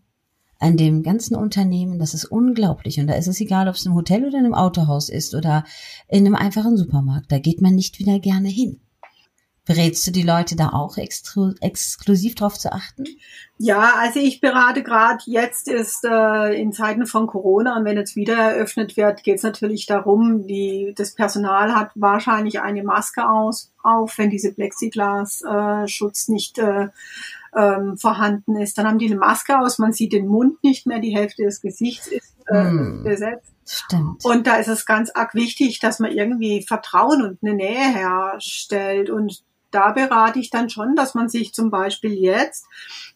an 0.59 0.77
dem 0.77 1.03
ganzen 1.03 1.35
Unternehmen, 1.35 1.99
das 1.99 2.15
ist 2.15 2.25
unglaublich. 2.25 2.99
Und 2.99 3.09
da 3.09 3.15
ist 3.15 3.27
es 3.27 3.41
egal, 3.41 3.69
ob 3.69 3.75
es 3.75 3.85
im 3.85 3.95
Hotel 3.95 4.25
oder 4.25 4.39
in 4.39 4.47
einem 4.47 4.55
Autohaus 4.55 5.09
ist 5.09 5.35
oder 5.35 5.65
in 6.09 6.25
einem 6.25 6.35
einfachen 6.35 6.77
Supermarkt. 6.77 7.31
Da 7.31 7.39
geht 7.39 7.61
man 7.61 7.75
nicht 7.75 7.99
wieder 7.99 8.19
gerne 8.19 8.49
hin. 8.49 8.81
Berätst 9.67 10.07
du 10.07 10.11
die 10.11 10.23
Leute 10.23 10.57
da 10.57 10.71
auch 10.71 10.99
exklu 10.99 11.55
exklusiv 11.63 12.35
drauf 12.35 12.59
zu 12.59 12.71
achten? 12.71 13.05
Ja, 13.57 13.95
also 13.99 14.21
ich 14.21 14.41
berate 14.41 14.83
gerade, 14.83 15.23
jetzt 15.25 15.69
ist 15.69 16.05
äh, 16.05 16.53
in 16.61 16.73
Zeiten 16.73 17.07
von 17.07 17.27
Corona 17.27 17.79
und 17.79 17.87
wenn 17.87 17.97
jetzt 17.97 18.15
wieder 18.15 18.37
eröffnet 18.37 18.99
wird, 18.99 19.23
geht 19.23 19.37
es 19.37 19.43
natürlich 19.43 19.87
darum, 19.87 20.47
die, 20.47 20.93
das 20.97 21.15
Personal 21.15 21.75
hat 21.75 21.93
wahrscheinlich 21.95 22.61
eine 22.61 22.83
Maske 22.83 23.27
aus, 23.27 23.73
auf, 23.83 24.19
wenn 24.19 24.29
diese 24.29 24.53
Plexiglas-Schutz 24.53 26.29
äh, 26.29 26.33
nicht 26.33 26.59
äh, 26.59 26.89
ähm, 27.57 27.97
vorhanden 27.97 28.57
ist. 28.57 28.77
Dann 28.77 28.87
haben 28.87 28.99
die 28.99 29.07
eine 29.07 29.17
Maske 29.17 29.59
aus, 29.59 29.79
man 29.79 29.93
sieht 29.93 30.13
den 30.13 30.27
Mund 30.27 30.63
nicht 30.63 30.87
mehr, 30.87 30.99
die 30.99 31.17
Hälfte 31.17 31.45
des 31.45 31.63
Gesichts 31.63 32.09
ist 32.09 32.35
äh, 32.49 32.65
mm. 32.65 33.05
besetzt. 33.05 33.53
Stimmt. 33.67 34.25
Und 34.25 34.47
da 34.47 34.57
ist 34.57 34.69
es 34.69 34.85
ganz 34.85 35.11
arg 35.15 35.35
wichtig, 35.35 35.79
dass 35.81 35.99
man 36.01 36.13
irgendwie 36.13 36.63
Vertrauen 36.63 37.23
und 37.23 37.39
eine 37.43 37.55
Nähe 37.55 37.95
herstellt 37.95 39.09
und 39.09 39.43
da 39.75 39.91
berate 39.91 40.39
ich 40.39 40.51
dann 40.51 40.71
schon, 40.71 40.95
dass 40.95 41.15
man 41.15 41.29
sich 41.29 41.53
zum 41.53 41.71
Beispiel 41.71 42.15
jetzt 42.15 42.67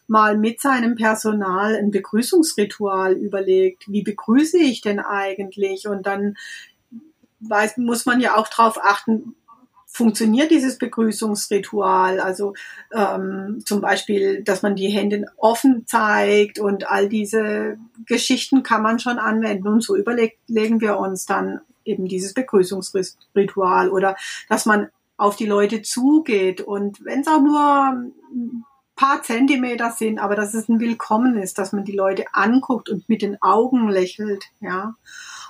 mal 0.07 0.37
mit 0.37 0.59
seinem 0.59 0.95
Personal 0.95 1.75
ein 1.75 1.91
Begrüßungsritual 1.91 3.13
überlegt. 3.13 3.85
Wie 3.87 4.03
begrüße 4.03 4.57
ich 4.57 4.81
denn 4.81 4.99
eigentlich? 4.99 5.87
Und 5.87 6.05
dann 6.05 6.35
weiß, 7.39 7.77
muss 7.77 8.05
man 8.05 8.19
ja 8.19 8.35
auch 8.35 8.47
darauf 8.47 8.77
achten, 8.83 9.35
funktioniert 9.85 10.51
dieses 10.51 10.77
Begrüßungsritual? 10.77 12.19
Also 12.19 12.53
ähm, 12.93 13.61
zum 13.65 13.81
Beispiel, 13.81 14.43
dass 14.43 14.61
man 14.61 14.75
die 14.75 14.89
Hände 14.89 15.25
offen 15.37 15.87
zeigt 15.87 16.59
und 16.59 16.89
all 16.89 17.07
diese 17.07 17.77
Geschichten 18.05 18.63
kann 18.63 18.83
man 18.83 18.99
schon 18.99 19.17
anwenden. 19.17 19.67
Und 19.67 19.81
so 19.81 19.95
überlegen 19.95 20.81
wir 20.81 20.97
uns 20.97 21.25
dann 21.25 21.61
eben 21.85 22.07
dieses 22.07 22.33
Begrüßungsritual 22.33 23.89
oder 23.89 24.15
dass 24.49 24.65
man 24.65 24.89
auf 25.19 25.35
die 25.35 25.45
Leute 25.45 25.81
zugeht 25.81 26.61
und 26.61 27.03
wenn 27.03 27.21
es 27.21 27.27
auch 27.27 27.41
nur 27.41 27.59
ein 27.59 28.63
paar 28.95 29.21
Zentimeter 29.21 29.91
sind, 29.91 30.17
aber 30.17 30.35
dass 30.35 30.53
es 30.53 30.69
ein 30.69 30.79
Willkommen 30.79 31.37
ist, 31.37 31.57
dass 31.57 31.73
man 31.73 31.83
die 31.83 31.95
Leute 31.95 32.25
anguckt 32.31 32.89
und 32.89 33.07
mit 33.09 33.21
den 33.21 33.41
Augen 33.41 33.89
lächelt, 33.89 34.45
ja. 34.61 34.95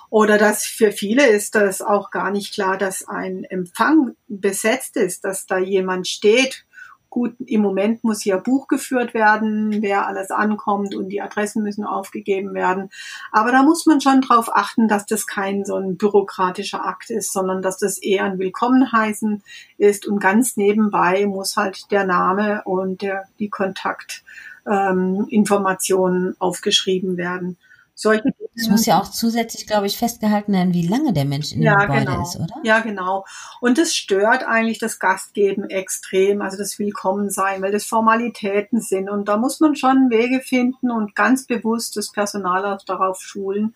Oder 0.10 0.40
dass 0.40 0.66
für 0.66 0.92
viele 0.92 1.28
ist 1.28 1.54
das 1.54 1.84
auch 1.84 2.10
gar 2.10 2.32
nicht 2.32 2.54
klar, 2.54 2.78
dass 2.78 3.08
ein 3.08 3.44
Empfang 3.44 4.16
besetzt 4.28 4.98
ist, 4.98 5.24
dass 5.24 5.46
da 5.46 5.60
jemand 5.60 6.08
steht 6.08 6.66
Gut, 7.10 7.34
im 7.44 7.62
Moment 7.62 8.04
muss 8.04 8.22
hier 8.22 8.38
Buch 8.38 8.68
geführt 8.68 9.16
werden, 9.16 9.82
wer 9.82 10.06
alles 10.06 10.30
ankommt 10.30 10.94
und 10.94 11.10
die 11.10 11.22
Adressen 11.22 11.64
müssen 11.64 11.84
aufgegeben 11.84 12.54
werden. 12.54 12.92
Aber 13.32 13.52
da 13.52 13.64
muss 13.64 13.88
man 13.88 14.00
schon 14.00 14.22
darauf 14.22 14.56
achten, 14.56 14.88
dass 14.88 15.08
das 15.08 15.26
kein 15.26 15.66
so 15.66 15.76
ein 15.76 15.98
bürokratischer 15.98 16.86
Akt 16.86 17.10
ist, 17.10 17.34
sondern 17.34 17.64
dass 17.64 17.80
das 17.80 17.98
eher 17.98 18.26
ein 18.26 18.38
Willkommenheißen 18.38 19.42
ist 19.78 20.06
und 20.06 20.20
ganz 20.20 20.56
nebenbei 20.56 21.26
muss 21.26 21.58
halt 21.58 21.90
der 21.90 22.06
Name 22.06 22.62
und 22.66 23.02
der, 23.02 23.24
die 23.40 23.50
Kontaktinformationen 23.50 26.28
ähm, 26.28 26.36
aufgeschrieben 26.38 27.18
werden 27.18 27.58
solche 28.00 28.34
Es 28.56 28.70
muss 28.70 28.86
ja 28.86 28.98
auch 28.98 29.10
zusätzlich, 29.10 29.68
glaube 29.68 29.86
ich, 29.86 29.98
festgehalten 29.98 30.54
werden, 30.54 30.74
wie 30.74 30.88
lange 30.88 31.12
der 31.12 31.26
Mensch 31.26 31.52
in 31.52 31.62
ja, 31.62 31.76
dem 31.76 31.88
Gebäude 31.88 32.06
genau. 32.06 32.22
ist, 32.22 32.36
oder? 32.38 32.56
Ja, 32.64 32.80
genau. 32.80 33.26
Und 33.60 33.78
das 33.78 33.94
stört 33.94 34.44
eigentlich 34.44 34.80
das 34.80 35.00
Gastgeben 35.00 35.70
extrem, 35.70 36.42
also 36.42 36.58
das 36.58 36.80
Willkommensein, 36.80 37.62
weil 37.62 37.74
das 37.74 37.84
Formalitäten 37.84 38.80
sind. 38.80 39.10
Und 39.10 39.28
da 39.28 39.36
muss 39.36 39.60
man 39.60 39.76
schon 39.76 40.10
Wege 40.10 40.40
finden 40.40 40.92
und 40.92 41.14
ganz 41.14 41.46
bewusst 41.46 41.98
das 41.98 42.12
Personal 42.12 42.66
auch 42.66 42.82
darauf 42.84 43.20
schulen, 43.22 43.76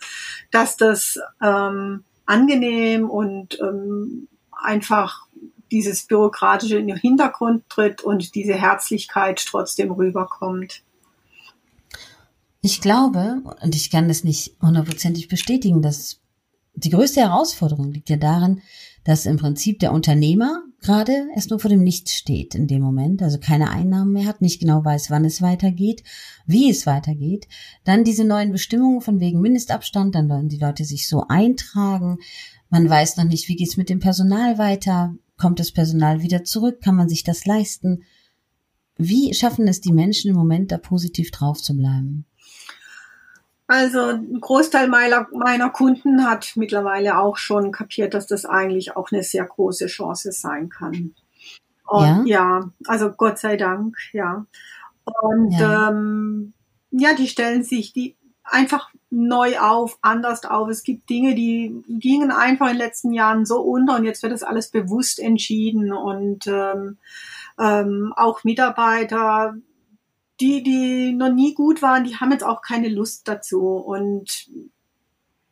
dass 0.52 0.78
das 0.78 1.20
ähm, 1.42 2.06
angenehm 2.26 3.10
und 3.10 3.60
ähm, 3.60 4.30
einfach 4.52 5.28
dieses 5.70 6.04
Bürokratische 6.04 6.78
in 6.78 6.88
den 6.88 6.98
Hintergrund 6.98 7.68
tritt 7.68 8.02
und 8.02 8.36
diese 8.36 8.54
Herzlichkeit 8.54 9.44
trotzdem 9.46 9.92
rüberkommt. 9.92 10.82
Ich 12.66 12.80
glaube, 12.80 13.44
und 13.62 13.76
ich 13.76 13.92
kann 13.92 14.08
das 14.08 14.24
nicht 14.24 14.56
hundertprozentig 14.62 15.28
bestätigen, 15.28 15.82
dass 15.82 16.22
die 16.76 16.92
größte 16.92 17.20
Herausforderung 17.20 17.92
liegt 17.92 18.10
ja 18.10 18.16
darin, 18.16 18.62
dass 19.04 19.26
im 19.26 19.36
Prinzip 19.36 19.80
der 19.80 19.92
Unternehmer 19.92 20.64
gerade 20.82 21.28
erst 21.36 21.50
nur 21.50 21.60
vor 21.60 21.70
dem 21.70 21.84
Nichts 21.84 22.14
steht 22.14 22.56
in 22.56 22.68
dem 22.68 22.82
Moment, 22.82 23.22
also 23.22 23.38
keine 23.38 23.70
Einnahmen 23.70 24.14
mehr 24.14 24.26
hat, 24.26 24.40
nicht 24.40 24.62
genau 24.62 24.86
weiß, 24.86 25.10
wann 25.10 25.26
es 25.26 25.42
weitergeht, 25.42 26.06
wie 26.46 26.70
es 26.70 26.86
weitergeht. 26.86 27.50
Dann 27.84 28.06
diese 28.06 28.24
neuen 28.24 28.54
Bestimmungen 28.54 29.02
von 29.02 29.20
wegen 29.20 29.42
Mindestabstand, 29.42 30.16
dann 30.16 30.30
wollen 30.30 30.48
die 30.48 30.58
Leute 30.58 30.86
sich 30.86 31.10
so 31.10 31.26
eintragen. 31.28 32.20
Man 32.70 32.90
weiß 32.90 33.18
noch 33.18 33.26
nicht, 33.26 33.50
wie 33.50 33.58
geht's 33.58 33.76
mit 33.76 33.90
dem 33.90 34.00
Personal 34.00 34.58
weiter, 34.58 35.14
kommt 35.36 35.60
das 35.60 35.74
Personal 35.74 36.22
wieder 36.22 36.46
zurück, 36.46 36.80
kann 36.82 36.96
man 36.96 37.10
sich 37.10 37.26
das 37.26 37.46
leisten? 37.46 38.04
Wie 38.96 39.34
schaffen 39.34 39.68
es 39.68 39.82
die 39.82 39.92
Menschen 39.92 40.30
im 40.30 40.38
Moment, 40.38 40.72
da 40.72 40.78
positiv 40.78 41.32
drauf 41.32 41.62
zu 41.62 41.76
bleiben? 41.76 42.26
Also 43.74 44.02
ein 44.02 44.40
Großteil 44.40 44.88
meiner, 44.88 45.26
meiner 45.34 45.72
Kunden 45.72 46.30
hat 46.30 46.52
mittlerweile 46.58 47.18
auch 47.18 47.38
schon 47.38 47.72
kapiert, 47.72 48.14
dass 48.14 48.28
das 48.28 48.46
eigentlich 48.46 48.96
auch 48.96 49.12
eine 49.12 49.24
sehr 49.24 49.46
große 49.46 49.88
Chance 49.88 50.32
sein 50.32 50.70
kann. 50.70 51.16
Und 51.88 52.28
ja, 52.28 52.60
ja 52.60 52.72
also 52.86 53.10
Gott 53.10 53.40
sei 53.40 53.58
Dank, 53.58 53.98
ja. 54.12 54.46
Und 55.24 55.54
ja. 55.54 55.90
Ähm, 55.90 56.54
ja, 56.92 57.16
die 57.16 57.28
stellen 57.28 57.64
sich 57.64 57.94
die 57.94 58.16
einfach 58.44 58.92
neu 59.10 59.58
auf, 59.58 59.98
anders 60.04 60.46
auf. 60.46 60.70
Es 60.70 60.84
gibt 60.84 61.10
Dinge, 61.10 61.34
die 61.34 61.84
gingen 61.88 62.30
einfach 62.30 62.68
in 62.68 62.74
den 62.74 62.86
letzten 62.86 63.12
Jahren 63.12 63.44
so 63.48 63.60
unter 63.60 63.96
und 63.96 64.04
jetzt 64.04 64.22
wird 64.22 64.34
das 64.34 64.44
alles 64.44 64.70
bewusst 64.70 65.20
entschieden 65.20 65.92
und 65.92 66.46
ähm, 66.46 66.98
ähm, 67.58 68.14
auch 68.16 68.44
Mitarbeiter 68.44 69.56
die, 70.40 70.64
die 70.64 71.14
noch 71.14 71.32
nie 71.32 71.54
gut 71.54 71.82
waren, 71.82 72.04
die 72.04 72.16
haben 72.18 72.32
jetzt 72.32 72.44
auch 72.44 72.62
keine 72.62 72.90
Lust 72.90 73.28
dazu. 73.28 73.68
Und 73.68 74.50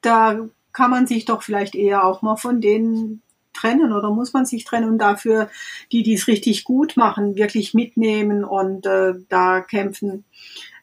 da 0.01 0.47
kann 0.73 0.91
man 0.91 1.07
sich 1.07 1.25
doch 1.25 1.43
vielleicht 1.43 1.75
eher 1.75 2.05
auch 2.05 2.21
mal 2.21 2.37
von 2.37 2.61
denen 2.61 3.21
trennen 3.53 3.91
oder 3.93 4.09
muss 4.09 4.33
man 4.33 4.45
sich 4.45 4.63
trennen 4.63 4.89
und 4.89 4.97
dafür 4.97 5.49
die, 5.91 6.03
die 6.03 6.13
es 6.13 6.27
richtig 6.27 6.63
gut 6.63 6.95
machen, 6.95 7.35
wirklich 7.35 7.73
mitnehmen 7.73 8.43
und 8.43 8.85
äh, 8.85 9.13
da 9.29 9.61
kämpfen, 9.61 10.23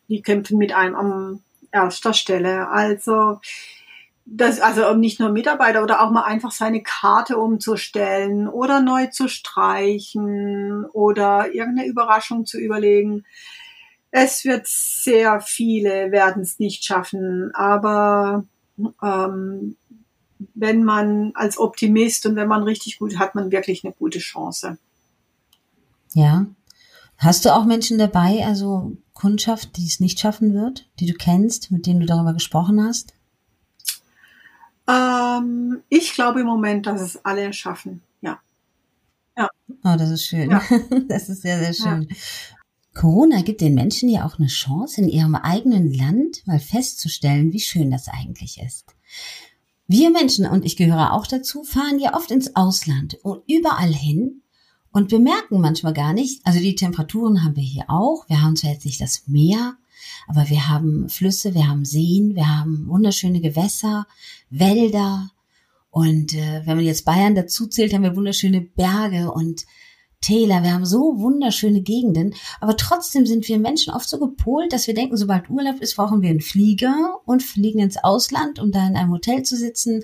die 0.08 0.22
kämpfen 0.22 0.58
mit 0.58 0.74
einem 0.74 0.94
an 0.94 1.42
erster 1.72 2.14
Stelle. 2.14 2.68
Also 2.68 3.40
das, 4.24 4.60
also 4.60 4.94
nicht 4.94 5.20
nur 5.20 5.30
Mitarbeiter 5.30 5.82
oder 5.82 6.02
auch 6.02 6.10
mal 6.10 6.24
einfach 6.24 6.52
seine 6.52 6.82
Karte 6.82 7.38
umzustellen 7.38 8.46
oder 8.46 8.80
neu 8.80 9.06
zu 9.06 9.28
streichen 9.28 10.84
oder 10.92 11.54
irgendeine 11.54 11.88
Überraschung 11.88 12.44
zu 12.44 12.58
überlegen. 12.58 13.24
Es 14.10 14.44
wird 14.44 14.66
sehr 14.66 15.40
viele 15.40 16.10
werden 16.10 16.42
es 16.42 16.58
nicht 16.58 16.84
schaffen, 16.84 17.54
aber 17.54 18.44
ähm, 19.02 19.76
wenn 20.54 20.84
man 20.84 21.32
als 21.34 21.58
Optimist 21.58 22.24
und 22.26 22.36
wenn 22.36 22.48
man 22.48 22.62
richtig 22.62 22.98
gut 22.98 23.18
hat, 23.18 23.34
man 23.34 23.50
wirklich 23.50 23.84
eine 23.84 23.92
gute 23.92 24.18
Chance. 24.18 24.78
Ja. 26.14 26.46
Hast 27.18 27.44
du 27.44 27.54
auch 27.54 27.64
Menschen 27.64 27.98
dabei, 27.98 28.46
also 28.46 28.96
Kundschaft, 29.12 29.76
die 29.76 29.86
es 29.86 29.98
nicht 29.98 30.20
schaffen 30.20 30.54
wird, 30.54 30.88
die 31.00 31.06
du 31.06 31.14
kennst, 31.14 31.72
mit 31.72 31.86
denen 31.86 32.00
du 32.00 32.06
darüber 32.06 32.32
gesprochen 32.32 32.82
hast? 32.82 33.12
Ähm, 34.86 35.82
ich 35.88 36.14
glaube 36.14 36.40
im 36.40 36.46
Moment, 36.46 36.86
dass 36.86 37.00
es 37.00 37.24
alle 37.24 37.52
schaffen. 37.52 38.02
Ja. 38.20 38.40
Ja. 39.36 39.48
Oh, 39.84 39.96
das 39.98 40.10
ist 40.10 40.26
schön. 40.26 40.50
Ja. 40.50 40.62
Das 41.08 41.28
ist 41.28 41.42
sehr, 41.42 41.58
sehr 41.58 41.74
schön. 41.74 42.02
Ja. 42.08 42.16
Corona 42.98 43.42
gibt 43.42 43.60
den 43.60 43.74
Menschen 43.74 44.08
ja 44.08 44.26
auch 44.26 44.40
eine 44.40 44.48
Chance, 44.48 45.00
in 45.00 45.08
ihrem 45.08 45.36
eigenen 45.36 45.94
Land 45.94 46.44
mal 46.46 46.58
festzustellen, 46.58 47.52
wie 47.52 47.60
schön 47.60 47.92
das 47.92 48.08
eigentlich 48.08 48.60
ist. 48.60 48.86
Wir 49.86 50.10
Menschen, 50.10 50.46
und 50.46 50.64
ich 50.64 50.76
gehöre 50.76 51.12
auch 51.12 51.28
dazu, 51.28 51.62
fahren 51.62 52.00
ja 52.00 52.16
oft 52.16 52.32
ins 52.32 52.56
Ausland 52.56 53.16
und 53.22 53.42
überall 53.46 53.94
hin 53.94 54.42
und 54.90 55.10
bemerken 55.10 55.60
manchmal 55.60 55.92
gar 55.92 56.12
nicht, 56.12 56.44
also 56.44 56.58
die 56.58 56.74
Temperaturen 56.74 57.44
haben 57.44 57.54
wir 57.54 57.62
hier 57.62 57.84
auch, 57.88 58.28
wir 58.28 58.42
haben 58.42 58.56
zwar 58.56 58.72
jetzt 58.72 58.84
nicht 58.84 59.00
das 59.00 59.28
Meer, 59.28 59.76
aber 60.26 60.48
wir 60.48 60.68
haben 60.68 61.08
Flüsse, 61.08 61.54
wir 61.54 61.68
haben 61.68 61.84
Seen, 61.84 62.34
wir 62.34 62.48
haben 62.48 62.88
wunderschöne 62.88 63.40
Gewässer, 63.40 64.08
Wälder 64.50 65.30
und 65.90 66.34
äh, 66.34 66.62
wenn 66.64 66.76
man 66.76 66.84
jetzt 66.84 67.04
Bayern 67.04 67.36
dazu 67.36 67.68
zählt, 67.68 67.94
haben 67.94 68.02
wir 68.02 68.16
wunderschöne 68.16 68.60
Berge 68.60 69.30
und 69.30 69.66
Täler, 70.20 70.62
wir 70.62 70.72
haben 70.72 70.84
so 70.84 71.18
wunderschöne 71.18 71.80
Gegenden, 71.80 72.34
aber 72.60 72.76
trotzdem 72.76 73.24
sind 73.24 73.46
wir 73.48 73.58
Menschen 73.58 73.92
oft 73.92 74.08
so 74.08 74.18
gepolt, 74.18 74.72
dass 74.72 74.86
wir 74.86 74.94
denken, 74.94 75.16
sobald 75.16 75.48
Urlaub 75.48 75.80
ist, 75.80 75.96
brauchen 75.96 76.22
wir 76.22 76.30
einen 76.30 76.40
Flieger 76.40 77.20
und 77.24 77.42
fliegen 77.42 77.78
ins 77.78 77.96
Ausland, 78.02 78.58
um 78.58 78.72
da 78.72 78.86
in 78.86 78.96
einem 78.96 79.12
Hotel 79.12 79.44
zu 79.44 79.56
sitzen. 79.56 80.02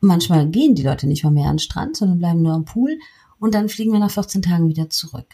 Manchmal 0.00 0.48
gehen 0.48 0.74
die 0.74 0.82
Leute 0.82 1.06
nicht 1.06 1.24
mal 1.24 1.30
mehr 1.30 1.46
an 1.46 1.56
den 1.56 1.60
Strand, 1.60 1.96
sondern 1.96 2.18
bleiben 2.18 2.42
nur 2.42 2.52
am 2.52 2.64
Pool 2.64 2.98
und 3.38 3.54
dann 3.54 3.68
fliegen 3.68 3.92
wir 3.92 4.00
nach 4.00 4.10
14 4.10 4.42
Tagen 4.42 4.68
wieder 4.68 4.90
zurück. 4.90 5.28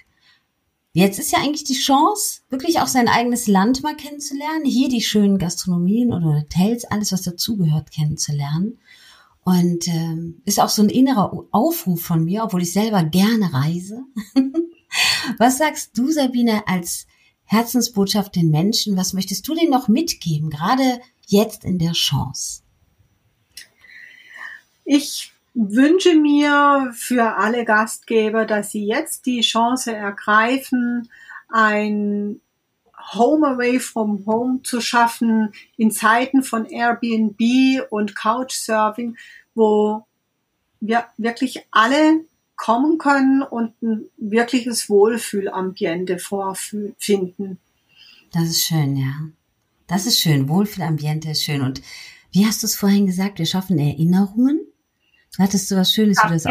Jetzt 0.93 1.19
ist 1.19 1.33
ja 1.33 1.38
eigentlich 1.38 1.64
die 1.64 1.75
Chance, 1.75 2.40
wirklich 2.51 2.81
auch 2.81 2.88
sein 2.88 3.09
eigenes 3.09 3.47
Land 3.47 3.83
mal 3.83 3.97
kennenzulernen, 3.97 4.64
hier 4.64 4.88
die 4.88 5.03
schönen 5.03 5.38
Gastronomien 5.38 6.12
oder 6.12 6.40
Hotels, 6.40 6.85
alles 6.85 7.12
was 7.12 7.23
dazugehört, 7.23 7.93
kennenzulernen 7.93 8.79
und 9.44 9.88
ähm, 9.88 10.42
ist 10.44 10.61
auch 10.61 10.68
so 10.68 10.83
ein 10.83 10.90
innerer 10.90 11.46
Aufruf 11.50 12.03
von 12.03 12.24
mir, 12.24 12.44
obwohl 12.44 12.62
ich 12.62 12.72
selber 12.72 13.03
gerne 13.05 13.53
reise. 13.53 14.03
was 15.38 15.59
sagst 15.59 15.96
du, 15.96 16.11
Sabine, 16.11 16.66
als 16.66 17.07
Herzensbotschaft 17.44 18.37
den 18.37 18.50
Menschen? 18.50 18.96
Was 18.96 19.12
möchtest 19.12 19.48
du 19.48 19.55
denen 19.55 19.70
noch 19.70 19.88
mitgeben, 19.88 20.50
gerade 20.50 21.00
jetzt 21.26 21.64
in 21.64 21.79
der 21.79 21.92
Chance? 21.92 22.62
Ich 24.85 25.33
wünsche 25.55 26.14
mir 26.14 26.92
für 26.94 27.37
alle 27.37 27.64
Gastgeber, 27.64 28.44
dass 28.44 28.70
sie 28.70 28.85
jetzt 28.85 29.26
die 29.26 29.40
Chance 29.40 29.94
ergreifen, 29.94 31.09
ein 31.48 32.40
Home 33.12 33.46
Away 33.46 33.80
from 33.80 34.24
Home 34.26 34.62
zu 34.62 34.80
schaffen 34.80 35.52
in 35.76 35.90
Zeiten 35.90 36.42
von 36.42 36.66
Airbnb 36.66 37.40
und 37.90 38.14
Couchsurfing, 38.14 39.16
wo 39.54 40.06
wir 40.80 41.04
wirklich 41.16 41.66
alle 41.70 42.24
kommen 42.56 42.98
können 42.98 43.42
und 43.42 43.80
ein 43.82 44.04
wirkliches 44.18 44.90
Wohlfühlambiente 44.90 46.18
vorfinden. 46.18 47.58
Das 48.32 48.48
ist 48.48 48.62
schön, 48.62 48.96
ja. 48.96 49.14
Das 49.86 50.06
ist 50.06 50.20
schön. 50.20 50.48
Wohlfühlambiente 50.48 51.30
ist 51.30 51.42
schön. 51.42 51.62
Und 51.62 51.82
wie 52.32 52.46
hast 52.46 52.62
du 52.62 52.66
es 52.66 52.76
vorhin 52.76 53.06
gesagt? 53.06 53.38
Wir 53.38 53.46
schaffen 53.46 53.78
Erinnerungen. 53.78 54.60
Hattest 55.38 55.70
du 55.70 55.76
was 55.76 55.92
Schönes, 55.92 56.18
wie 56.18 56.28
du 56.28 56.34
das 56.34 56.42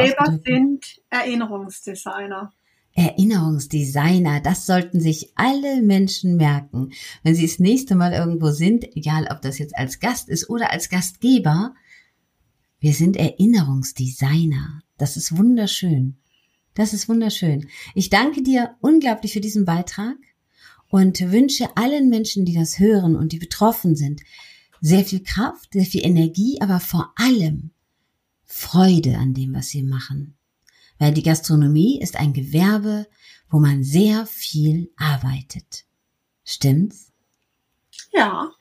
sind 0.43 1.01
Erinnerungsdesigner. 1.09 2.51
Erinnerungsdesigner, 2.99 4.41
das 4.41 4.65
sollten 4.65 4.99
sich 4.99 5.31
alle 5.35 5.81
Menschen 5.81 6.35
merken. 6.35 6.91
Wenn 7.23 7.33
sie 7.33 7.47
das 7.47 7.57
nächste 7.57 7.95
Mal 7.95 8.11
irgendwo 8.11 8.51
sind, 8.51 8.83
egal 8.97 9.29
ob 9.31 9.41
das 9.41 9.57
jetzt 9.57 9.77
als 9.77 10.01
Gast 10.01 10.27
ist 10.27 10.49
oder 10.49 10.71
als 10.71 10.89
Gastgeber, 10.89 11.75
wir 12.81 12.93
sind 12.93 13.15
Erinnerungsdesigner. 13.15 14.83
Das 14.97 15.15
ist 15.15 15.37
wunderschön. 15.37 16.17
Das 16.73 16.93
ist 16.93 17.07
wunderschön. 17.07 17.69
Ich 17.95 18.09
danke 18.09 18.43
dir 18.43 18.75
unglaublich 18.81 19.31
für 19.31 19.41
diesen 19.41 19.63
Beitrag 19.63 20.17
und 20.89 21.21
wünsche 21.31 21.77
allen 21.77 22.09
Menschen, 22.09 22.43
die 22.43 22.53
das 22.53 22.79
hören 22.79 23.15
und 23.15 23.31
die 23.31 23.39
betroffen 23.39 23.95
sind, 23.95 24.19
sehr 24.81 25.05
viel 25.05 25.23
Kraft, 25.23 25.71
sehr 25.71 25.85
viel 25.85 26.05
Energie, 26.05 26.59
aber 26.59 26.81
vor 26.81 27.13
allem 27.15 27.71
Freude 28.45 29.17
an 29.17 29.33
dem, 29.33 29.53
was 29.53 29.69
sie 29.69 29.83
machen 29.83 30.35
weil 30.99 31.13
die 31.13 31.23
Gastronomie 31.23 31.99
ist 31.99 32.17
ein 32.17 32.33
Gewerbe, 32.33 33.07
wo 33.49 33.59
man 33.59 33.83
sehr 33.83 34.25
viel 34.25 34.91
arbeitet. 34.97 35.85
Stimmt's? 36.43 37.11
Ja. 38.13 38.51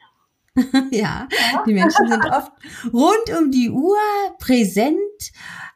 ja, 0.91 1.29
die 1.67 1.73
Menschen 1.73 2.09
sind 2.09 2.25
oft 2.25 2.51
rund 2.93 3.39
um 3.39 3.53
die 3.53 3.71
Uhr 3.71 3.97
präsent, 4.41 4.99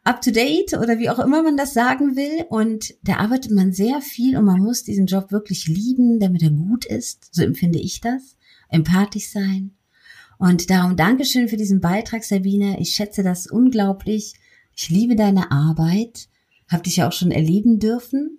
up 0.02 0.20
to 0.20 0.32
date 0.32 0.72
oder 0.74 0.98
wie 0.98 1.08
auch 1.08 1.20
immer 1.20 1.42
man 1.42 1.56
das 1.56 1.72
sagen 1.72 2.16
will. 2.16 2.46
Und 2.48 2.94
da 3.02 3.18
arbeitet 3.18 3.52
man 3.52 3.72
sehr 3.72 4.00
viel 4.00 4.36
und 4.36 4.44
man 4.44 4.60
muss 4.60 4.82
diesen 4.82 5.06
Job 5.06 5.30
wirklich 5.30 5.68
lieben, 5.68 6.18
damit 6.18 6.42
er 6.42 6.50
gut 6.50 6.84
ist. 6.84 7.32
So 7.32 7.42
empfinde 7.42 7.78
ich 7.78 8.00
das. 8.00 8.36
Empathisch 8.68 9.30
sein. 9.30 9.76
Und 10.38 10.70
darum 10.70 10.96
Dankeschön 10.96 11.48
für 11.48 11.56
diesen 11.56 11.80
Beitrag, 11.80 12.24
Sabine. 12.24 12.80
Ich 12.80 12.94
schätze 12.94 13.22
das 13.22 13.46
unglaublich. 13.46 14.34
Ich 14.74 14.88
liebe 14.90 15.14
deine 15.14 15.52
Arbeit 15.52 16.28
habe 16.72 16.82
dich 16.82 16.96
ja 16.96 17.08
auch 17.08 17.12
schon 17.12 17.30
erleben 17.30 17.78
dürfen 17.78 18.38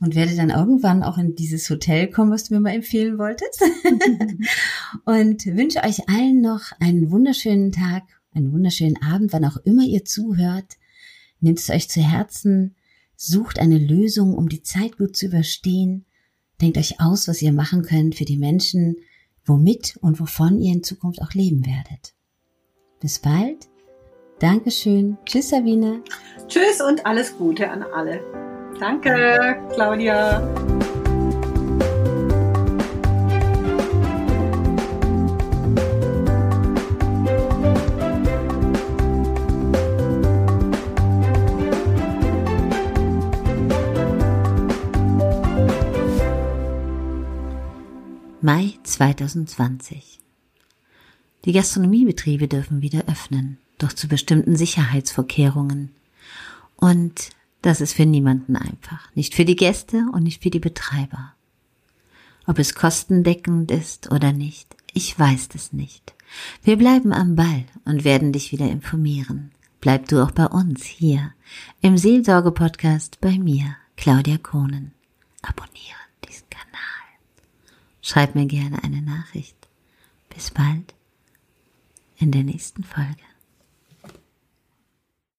und 0.00 0.14
werde 0.14 0.34
dann 0.34 0.50
irgendwann 0.50 1.02
auch 1.02 1.18
in 1.18 1.34
dieses 1.34 1.68
Hotel 1.68 2.08
kommen, 2.08 2.32
was 2.32 2.44
du 2.44 2.54
mir 2.54 2.60
mal 2.60 2.70
empfehlen 2.70 3.18
wolltest. 3.18 3.62
und 5.04 5.46
wünsche 5.46 5.84
euch 5.84 6.08
allen 6.08 6.40
noch 6.40 6.72
einen 6.80 7.10
wunderschönen 7.10 7.70
Tag, 7.70 8.04
einen 8.32 8.52
wunderschönen 8.52 9.00
Abend, 9.02 9.32
wann 9.32 9.44
auch 9.44 9.58
immer 9.58 9.84
ihr 9.84 10.04
zuhört. 10.04 10.78
Nehmt 11.40 11.58
es 11.58 11.70
euch 11.70 11.88
zu 11.88 12.00
Herzen, 12.00 12.74
sucht 13.16 13.58
eine 13.58 13.78
Lösung, 13.78 14.34
um 14.34 14.48
die 14.48 14.62
Zeit 14.62 14.96
gut 14.96 15.16
zu 15.16 15.26
überstehen. 15.26 16.06
Denkt 16.60 16.78
euch 16.78 17.00
aus, 17.00 17.28
was 17.28 17.42
ihr 17.42 17.52
machen 17.52 17.82
könnt 17.82 18.14
für 18.14 18.24
die 18.24 18.38
Menschen, 18.38 18.96
womit 19.44 19.98
und 20.00 20.20
wovon 20.20 20.60
ihr 20.60 20.72
in 20.72 20.82
Zukunft 20.82 21.20
auch 21.20 21.32
leben 21.32 21.66
werdet. 21.66 22.14
Bis 23.00 23.18
bald 23.18 23.69
Dankeschön. 24.40 25.18
Tschüss, 25.26 25.50
Sabine. 25.50 26.00
Tschüss 26.48 26.80
und 26.80 27.04
alles 27.04 27.36
Gute 27.36 27.70
an 27.70 27.82
alle. 27.82 28.20
Danke, 28.80 29.60
Claudia. 29.74 30.40
Mai 48.40 48.72
2020. 48.84 50.18
Die 51.44 51.52
Gastronomiebetriebe 51.52 52.48
dürfen 52.48 52.80
wieder 52.80 53.02
öffnen, 53.06 53.58
doch 53.82 53.92
zu 53.92 54.08
bestimmten 54.08 54.56
Sicherheitsvorkehrungen. 54.56 55.90
Und 56.76 57.30
das 57.62 57.80
ist 57.80 57.92
für 57.92 58.06
niemanden 58.06 58.56
einfach, 58.56 59.14
nicht 59.14 59.34
für 59.34 59.44
die 59.44 59.56
Gäste 59.56 60.06
und 60.12 60.22
nicht 60.22 60.42
für 60.42 60.50
die 60.50 60.60
Betreiber. 60.60 61.34
Ob 62.46 62.58
es 62.58 62.74
kostendeckend 62.74 63.70
ist 63.70 64.10
oder 64.10 64.32
nicht, 64.32 64.74
ich 64.92 65.18
weiß 65.18 65.50
es 65.54 65.72
nicht. 65.72 66.14
Wir 66.62 66.76
bleiben 66.76 67.12
am 67.12 67.36
Ball 67.36 67.64
und 67.84 68.04
werden 68.04 68.32
dich 68.32 68.52
wieder 68.52 68.70
informieren. 68.70 69.50
Bleib 69.80 70.08
du 70.08 70.22
auch 70.22 70.30
bei 70.30 70.46
uns 70.46 70.84
hier 70.84 71.32
im 71.80 71.96
Seelsorge-Podcast 71.96 73.20
bei 73.20 73.38
mir, 73.38 73.76
Claudia 73.96 74.38
Kohnen. 74.38 74.92
Abonniere 75.42 76.00
diesen 76.28 76.48
Kanal. 76.50 76.70
Schreib 78.02 78.34
mir 78.34 78.46
gerne 78.46 78.82
eine 78.82 79.02
Nachricht. 79.02 79.56
Bis 80.34 80.50
bald 80.50 80.94
in 82.18 82.30
der 82.30 82.44
nächsten 82.44 82.84
Folge. 82.84 83.29